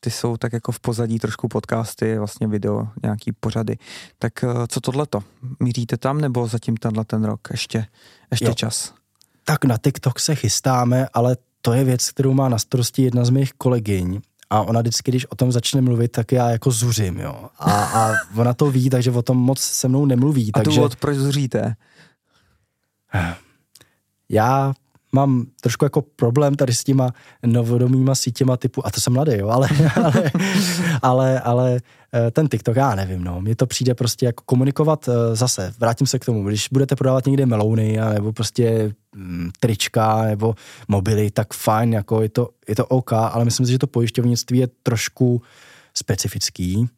ty 0.00 0.10
jsou 0.10 0.36
tak 0.36 0.52
jako 0.52 0.72
v 0.72 0.80
pozadí 0.80 1.18
trošku 1.18 1.48
podcasty, 1.48 2.18
vlastně 2.18 2.46
video, 2.46 2.88
nějaký 3.02 3.32
pořady. 3.32 3.76
Tak 4.18 4.44
eh, 4.44 4.48
co 4.68 4.80
tohleto? 4.80 5.22
Míříte 5.60 5.96
tam 5.96 6.20
nebo 6.20 6.46
zatím 6.46 6.76
tenhle 6.76 7.04
ten 7.04 7.24
rok 7.24 7.40
ještě, 7.50 7.86
ještě 8.30 8.46
jo. 8.46 8.54
čas? 8.54 8.94
Tak 9.44 9.64
na 9.64 9.76
TikTok 9.78 10.20
se 10.20 10.34
chystáme, 10.34 11.08
ale 11.14 11.36
to 11.66 11.72
je 11.72 11.84
věc, 11.84 12.10
kterou 12.10 12.34
má 12.34 12.48
na 12.48 12.58
starosti 12.58 13.02
jedna 13.02 13.24
z 13.24 13.30
mých 13.30 13.52
kolegyň 13.52 14.20
a 14.50 14.62
ona 14.62 14.80
vždycky, 14.80 15.10
když 15.10 15.26
o 15.26 15.34
tom 15.34 15.52
začne 15.52 15.80
mluvit, 15.80 16.12
tak 16.12 16.32
já 16.32 16.50
jako 16.50 16.70
zuřím, 16.70 17.18
jo. 17.18 17.48
A, 17.58 17.84
a 17.84 18.12
ona 18.36 18.54
to 18.54 18.70
ví, 18.70 18.90
takže 18.90 19.10
o 19.10 19.22
tom 19.22 19.36
moc 19.36 19.60
se 19.60 19.88
mnou 19.88 20.06
nemluví. 20.06 20.50
A 20.54 20.58
takže... 20.58 20.76
důvod, 20.76 20.96
proč 20.96 21.16
zuříte? 21.16 21.76
Já 24.28 24.74
mám 25.14 25.46
trošku 25.60 25.84
jako 25.84 26.02
problém 26.02 26.54
tady 26.54 26.74
s 26.74 26.84
těma 26.84 27.12
novodomýma 27.46 28.14
sítěma 28.14 28.56
typu, 28.56 28.86
a 28.86 28.90
to 28.90 29.00
jsem 29.00 29.12
mladý, 29.12 29.32
jo, 29.38 29.48
ale, 29.48 29.68
ale, 30.02 30.30
ale, 31.02 31.40
ale 31.40 31.80
eh, 32.14 32.30
ten 32.30 32.48
TikTok, 32.48 32.76
já 32.76 32.94
nevím, 32.94 33.24
no, 33.24 33.40
mně 33.40 33.56
to 33.56 33.66
přijde 33.66 33.94
prostě 33.94 34.26
jako 34.26 34.42
komunikovat 34.46 35.08
eh, 35.08 35.36
zase, 35.36 35.74
vrátím 35.78 36.06
se 36.06 36.18
k 36.18 36.24
tomu, 36.24 36.44
když 36.44 36.68
budete 36.72 36.96
prodávat 36.96 37.26
někde 37.26 37.46
melouny, 37.46 37.98
nebo 38.14 38.32
prostě 38.32 38.94
mm, 39.16 39.50
trička, 39.60 40.22
nebo 40.22 40.54
mobily, 40.88 41.30
tak 41.30 41.54
fajn, 41.54 41.92
jako 41.92 42.22
je 42.22 42.28
to, 42.28 42.48
je 42.68 42.76
to 42.76 42.86
OK, 42.86 43.12
ale 43.12 43.44
myslím 43.44 43.66
si, 43.66 43.72
že 43.72 43.78
to 43.78 43.86
pojišťovnictví 43.86 44.58
je 44.58 44.68
trošku 44.82 45.42
specifický 45.94 46.88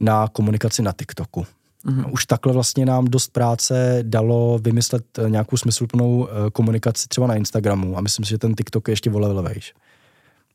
na 0.00 0.28
komunikaci 0.28 0.82
na 0.82 0.92
TikToku. 0.92 1.46
Mm-hmm. 1.86 2.12
Už 2.12 2.26
takhle 2.26 2.52
vlastně 2.52 2.86
nám 2.86 3.04
dost 3.04 3.32
práce 3.32 3.98
dalo 4.02 4.58
vymyslet 4.58 5.18
eh, 5.18 5.30
nějakou 5.30 5.56
smysluplnou 5.56 6.28
eh, 6.28 6.50
komunikaci 6.50 7.08
třeba 7.08 7.26
na 7.26 7.34
Instagramu 7.34 7.98
a 7.98 8.00
myslím 8.00 8.24
si, 8.24 8.30
že 8.30 8.38
ten 8.38 8.54
TikTok 8.54 8.88
je 8.88 8.92
ještě 8.92 9.10
o 9.10 9.18
level 9.18 9.42
vejš. 9.42 9.74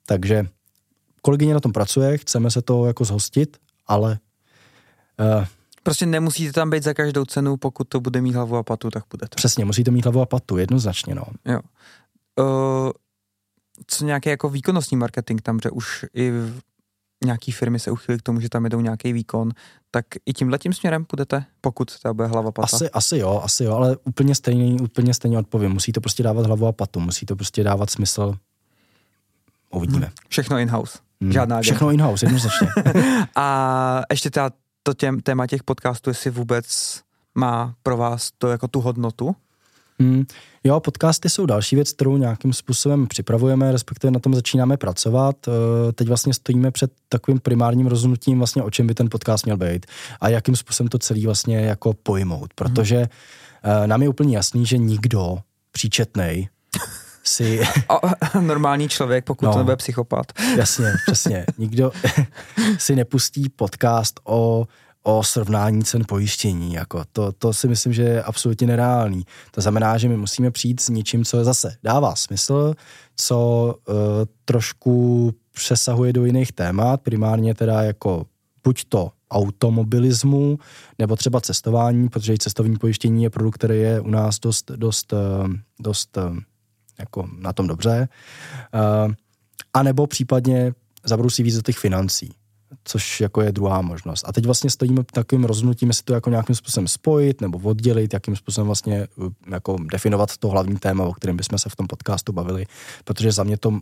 Takže 0.05 0.47
kolegyně 1.21 1.53
na 1.53 1.59
tom 1.59 1.71
pracuje, 1.71 2.17
chceme 2.17 2.51
se 2.51 2.61
to 2.61 2.85
jako 2.85 3.05
zhostit, 3.05 3.57
ale 3.87 4.19
uh, 5.37 5.45
Prostě 5.83 6.05
nemusíte 6.05 6.53
tam 6.53 6.69
být 6.69 6.83
za 6.83 6.93
každou 6.93 7.25
cenu, 7.25 7.57
pokud 7.57 7.83
to 7.83 7.99
bude 7.99 8.21
mít 8.21 8.35
hlavu 8.35 8.57
a 8.57 8.63
patu, 8.63 8.89
tak 8.89 9.03
budete. 9.11 9.35
Přesně, 9.35 9.65
musíte 9.65 9.91
mít 9.91 10.05
hlavu 10.05 10.21
a 10.21 10.25
patu, 10.25 10.57
jednoznačně, 10.57 11.15
no. 11.15 11.23
Jo. 11.45 11.59
Uh, 12.39 12.91
co 13.87 14.05
nějaký 14.05 14.29
jako 14.29 14.49
výkonnostní 14.49 14.97
marketing 14.97 15.41
tam, 15.41 15.59
že 15.63 15.69
už 15.69 16.05
i 16.13 16.31
nějaký 17.25 17.51
firmy 17.51 17.79
se 17.79 17.91
uchylí 17.91 18.17
k 18.17 18.21
tomu, 18.21 18.39
že 18.39 18.49
tam 18.49 18.63
jedou 18.63 18.81
nějaký 18.81 19.13
výkon, 19.13 19.51
tak 19.91 20.05
i 20.25 20.33
tímhle 20.33 20.57
tím 20.57 20.73
směrem 20.73 21.05
půjdete, 21.05 21.45
pokud 21.61 21.99
to 21.99 22.13
bude 22.13 22.27
hlava 22.27 22.51
pata? 22.51 22.75
Asi, 22.75 22.89
asi 22.89 23.17
jo, 23.17 23.41
asi 23.43 23.63
jo, 23.63 23.73
ale 23.73 23.97
úplně 23.97 24.35
stejný, 24.35 24.79
úplně 24.79 25.13
stejně 25.13 25.37
odpovím. 25.37 25.71
Musí 25.71 25.91
to 25.91 26.01
prostě 26.01 26.23
dávat 26.23 26.45
hlavu 26.45 26.67
a 26.67 26.71
patu, 26.71 26.99
musí 26.99 27.25
to 27.25 27.35
prostě 27.35 27.63
dávat 27.63 27.89
smysl. 27.89 28.35
Uvidíme. 29.69 30.05
Hmm. 30.05 30.15
Všechno 30.29 30.57
in-house. 30.57 30.99
Hmm. 31.21 31.31
Žádná 31.31 31.55
agent. 31.55 31.63
Všechno 31.63 31.91
in-house, 31.91 32.25
jednoznačně. 32.25 32.67
a 33.35 34.01
ještě 34.11 34.29
teda 34.29 34.51
to 34.83 34.93
těm, 34.93 35.19
téma 35.19 35.47
těch 35.47 35.63
podcastů, 35.63 36.09
jestli 36.09 36.31
vůbec 36.31 36.99
má 37.35 37.75
pro 37.83 37.97
vás 37.97 38.31
to 38.37 38.47
jako 38.47 38.67
tu 38.67 38.81
hodnotu? 38.81 39.35
Hmm. 40.01 40.23
Jo, 40.63 40.79
podcasty 40.79 41.29
jsou 41.29 41.45
další 41.45 41.75
věc, 41.75 41.93
kterou 41.93 42.17
nějakým 42.17 42.53
způsobem 42.53 43.07
připravujeme, 43.07 43.71
respektive 43.71 44.11
na 44.11 44.19
tom 44.19 44.35
začínáme 44.35 44.77
pracovat. 44.77 45.35
Eh, 45.47 45.91
teď 45.91 46.07
vlastně 46.07 46.33
stojíme 46.33 46.71
před 46.71 46.91
takovým 47.09 47.39
primárním 47.39 47.87
rozhodnutím, 47.87 48.37
vlastně 48.37 48.63
o 48.63 48.69
čem 48.69 48.87
by 48.87 48.93
ten 48.93 49.07
podcast 49.11 49.45
měl 49.45 49.57
být 49.57 49.85
a 50.21 50.29
jakým 50.29 50.55
způsobem 50.55 50.87
to 50.87 50.99
celý 50.99 51.25
vlastně 51.25 51.57
jako 51.57 51.93
pojmout, 51.93 52.53
protože 52.53 52.97
hmm. 52.97 53.89
nám 53.89 54.01
je 54.01 54.09
úplně 54.09 54.35
jasný, 54.35 54.65
že 54.65 54.77
nikdo 54.77 55.37
příčetnej 55.71 56.49
si... 57.23 57.61
O, 57.89 57.99
normální 58.39 58.89
člověk, 58.89 59.25
pokud 59.25 59.45
no, 59.45 59.51
to 59.51 59.57
nebude 59.57 59.75
psychopat. 59.75 60.25
Jasně, 60.57 60.93
přesně. 61.05 61.45
Nikdo 61.57 61.91
si 62.77 62.95
nepustí 62.95 63.49
podcast 63.49 64.19
o 64.23 64.65
o 65.03 65.23
srovnání 65.23 65.83
cen 65.83 66.03
pojištění. 66.07 66.73
Jako 66.73 67.03
to, 67.11 67.31
to 67.31 67.53
si 67.53 67.67
myslím, 67.67 67.93
že 67.93 68.03
je 68.03 68.23
absolutně 68.23 68.67
nereálný. 68.67 69.25
To 69.51 69.61
znamená, 69.61 69.97
že 69.97 70.09
my 70.09 70.17
musíme 70.17 70.51
přijít 70.51 70.79
s 70.79 70.89
něčím, 70.89 71.25
co 71.25 71.43
zase 71.43 71.77
dává 71.83 72.15
smysl, 72.15 72.73
co 73.15 73.75
uh, 73.87 73.95
trošku 74.45 75.33
přesahuje 75.55 76.13
do 76.13 76.25
jiných 76.25 76.51
témat, 76.51 77.01
primárně 77.01 77.55
teda 77.55 77.81
jako 77.81 78.25
buď 78.63 78.83
to 78.89 79.11
automobilismu, 79.31 80.59
nebo 80.99 81.15
třeba 81.15 81.41
cestování, 81.41 82.09
protože 82.09 82.33
i 82.33 82.37
cestovní 82.37 82.77
pojištění 82.77 83.23
je 83.23 83.29
produkt, 83.29 83.55
který 83.55 83.79
je 83.79 83.99
u 84.01 84.09
nás 84.09 84.39
dost, 84.39 84.71
dost, 84.75 85.13
eh, 85.13 85.17
dost 85.79 86.17
eh, 86.17 86.21
jako 86.99 87.29
na 87.37 87.53
tom 87.53 87.67
dobře. 87.67 88.07
A 89.73 89.83
nebo 89.83 90.07
případně 90.07 90.73
zabrousí 91.03 91.43
víc 91.43 91.55
do 91.55 91.61
těch 91.61 91.77
financí 91.77 92.31
což 92.83 93.21
jako 93.21 93.41
je 93.41 93.51
druhá 93.51 93.81
možnost. 93.81 94.25
A 94.27 94.33
teď 94.33 94.45
vlastně 94.45 94.69
stojíme 94.69 95.03
takovým 95.13 95.45
rozhodnutím, 95.45 95.89
jestli 95.89 96.03
to 96.03 96.13
jako 96.13 96.29
nějakým 96.29 96.55
způsobem 96.55 96.87
spojit 96.87 97.41
nebo 97.41 97.59
oddělit, 97.59 98.13
jakým 98.13 98.35
způsobem 98.35 98.65
vlastně 98.65 99.07
uh, 99.15 99.27
jako 99.51 99.77
definovat 99.91 100.37
to 100.37 100.47
hlavní 100.49 100.77
téma, 100.77 101.03
o 101.03 101.13
kterém 101.13 101.37
bychom 101.37 101.59
se 101.59 101.69
v 101.69 101.75
tom 101.75 101.87
podcastu 101.87 102.31
bavili, 102.31 102.65
protože 103.03 103.31
za 103.31 103.43
mě 103.43 103.57
to 103.57 103.79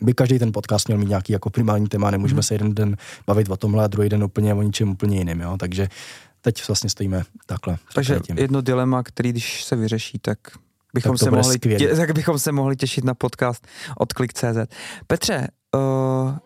by 0.00 0.14
každý 0.14 0.38
ten 0.38 0.52
podcast 0.52 0.88
měl 0.88 0.98
mít 0.98 1.08
nějaký 1.08 1.32
jako 1.32 1.50
primární 1.50 1.86
téma, 1.86 2.10
nemůžeme 2.10 2.38
hmm. 2.38 2.42
se 2.42 2.54
jeden 2.54 2.74
den 2.74 2.96
bavit 3.26 3.50
o 3.50 3.56
tomhle 3.56 3.84
a 3.84 3.86
druhý 3.86 4.08
den 4.08 4.24
úplně 4.24 4.54
o 4.54 4.62
něčem 4.62 4.90
úplně 4.90 5.18
jiným, 5.18 5.40
jo? 5.40 5.56
takže 5.58 5.88
teď 6.40 6.68
vlastně 6.68 6.90
stojíme 6.90 7.22
takhle. 7.46 7.76
Takže 7.94 8.20
jedno 8.36 8.60
dilema, 8.60 9.02
který 9.02 9.30
když 9.30 9.64
se 9.64 9.76
vyřeší, 9.76 10.18
tak 10.18 10.38
bychom, 10.94 11.16
tak 11.16 11.24
se 11.24 11.30
mohli, 11.30 11.58
tě, 11.58 11.96
tak 11.96 12.14
bychom 12.14 12.38
se 12.38 12.52
mohli 12.52 12.76
těšit 12.76 13.04
na 13.04 13.14
podcast 13.14 13.66
od 13.96 14.12
Klik.cz. 14.12 14.74
Petře, 15.06 15.48
uh, 15.74 16.36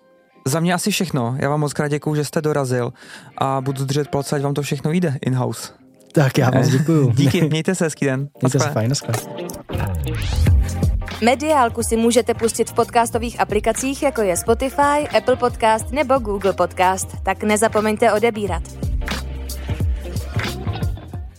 za 0.45 0.61
mě 0.61 0.75
asi 0.75 0.91
všechno. 0.91 1.37
Já 1.39 1.49
vám 1.49 1.61
moc 1.61 1.73
krát 1.73 1.89
děkuju, 1.89 2.17
že 2.17 2.25
jste 2.25 2.43
dorazil 2.43 2.93
a 3.39 3.61
budu 3.61 3.85
držet 3.85 4.09
palce, 4.09 4.37
ať 4.37 4.43
vám 4.43 4.55
to 4.55 4.63
všechno 4.63 4.93
jde 4.93 5.17
in-house. 5.21 5.73
Tak 6.13 6.39
já 6.39 6.51
moc 6.51 6.69
děkuju. 6.69 7.11
Díky, 7.15 7.49
mějte 7.49 7.75
se 7.75 7.85
hezký 7.85 8.07
den. 8.07 8.29
Mějte 8.43 8.59
se 8.59 8.71
fajn, 8.71 8.93
Mediálku 11.25 11.83
si 11.83 11.97
můžete 11.97 12.35
pustit 12.35 12.71
v 12.71 12.73
podcastových 12.73 13.41
aplikacích, 13.41 14.03
jako 14.03 14.23
je 14.23 14.37
Spotify, 14.37 15.09
Apple 15.19 15.37
Podcast 15.37 15.91
nebo 15.91 16.19
Google 16.19 16.53
Podcast, 16.53 17.09
tak 17.23 17.43
nezapomeňte 17.43 18.13
odebírat. 18.13 18.63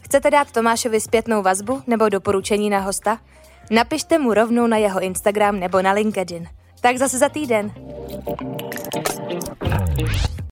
Chcete 0.02 0.32
dát 0.32 0.52
Tomášovi 0.52 1.02
zpětnou 1.02 1.42
vazbu 1.42 1.82
nebo 1.88 2.10
doporučení 2.10 2.70
na 2.70 2.80
hosta? 2.80 3.18
Napište 3.72 4.20
mu 4.20 4.34
rovnou 4.34 4.68
na 4.68 4.78
jeho 4.78 5.00
Instagram 5.00 5.60
nebo 5.60 5.82
na 5.82 5.92
LinkedIn. 5.92 6.48
Tak 6.84 6.98
zase 6.98 7.18
za 7.18 7.30
týden. 7.30 7.72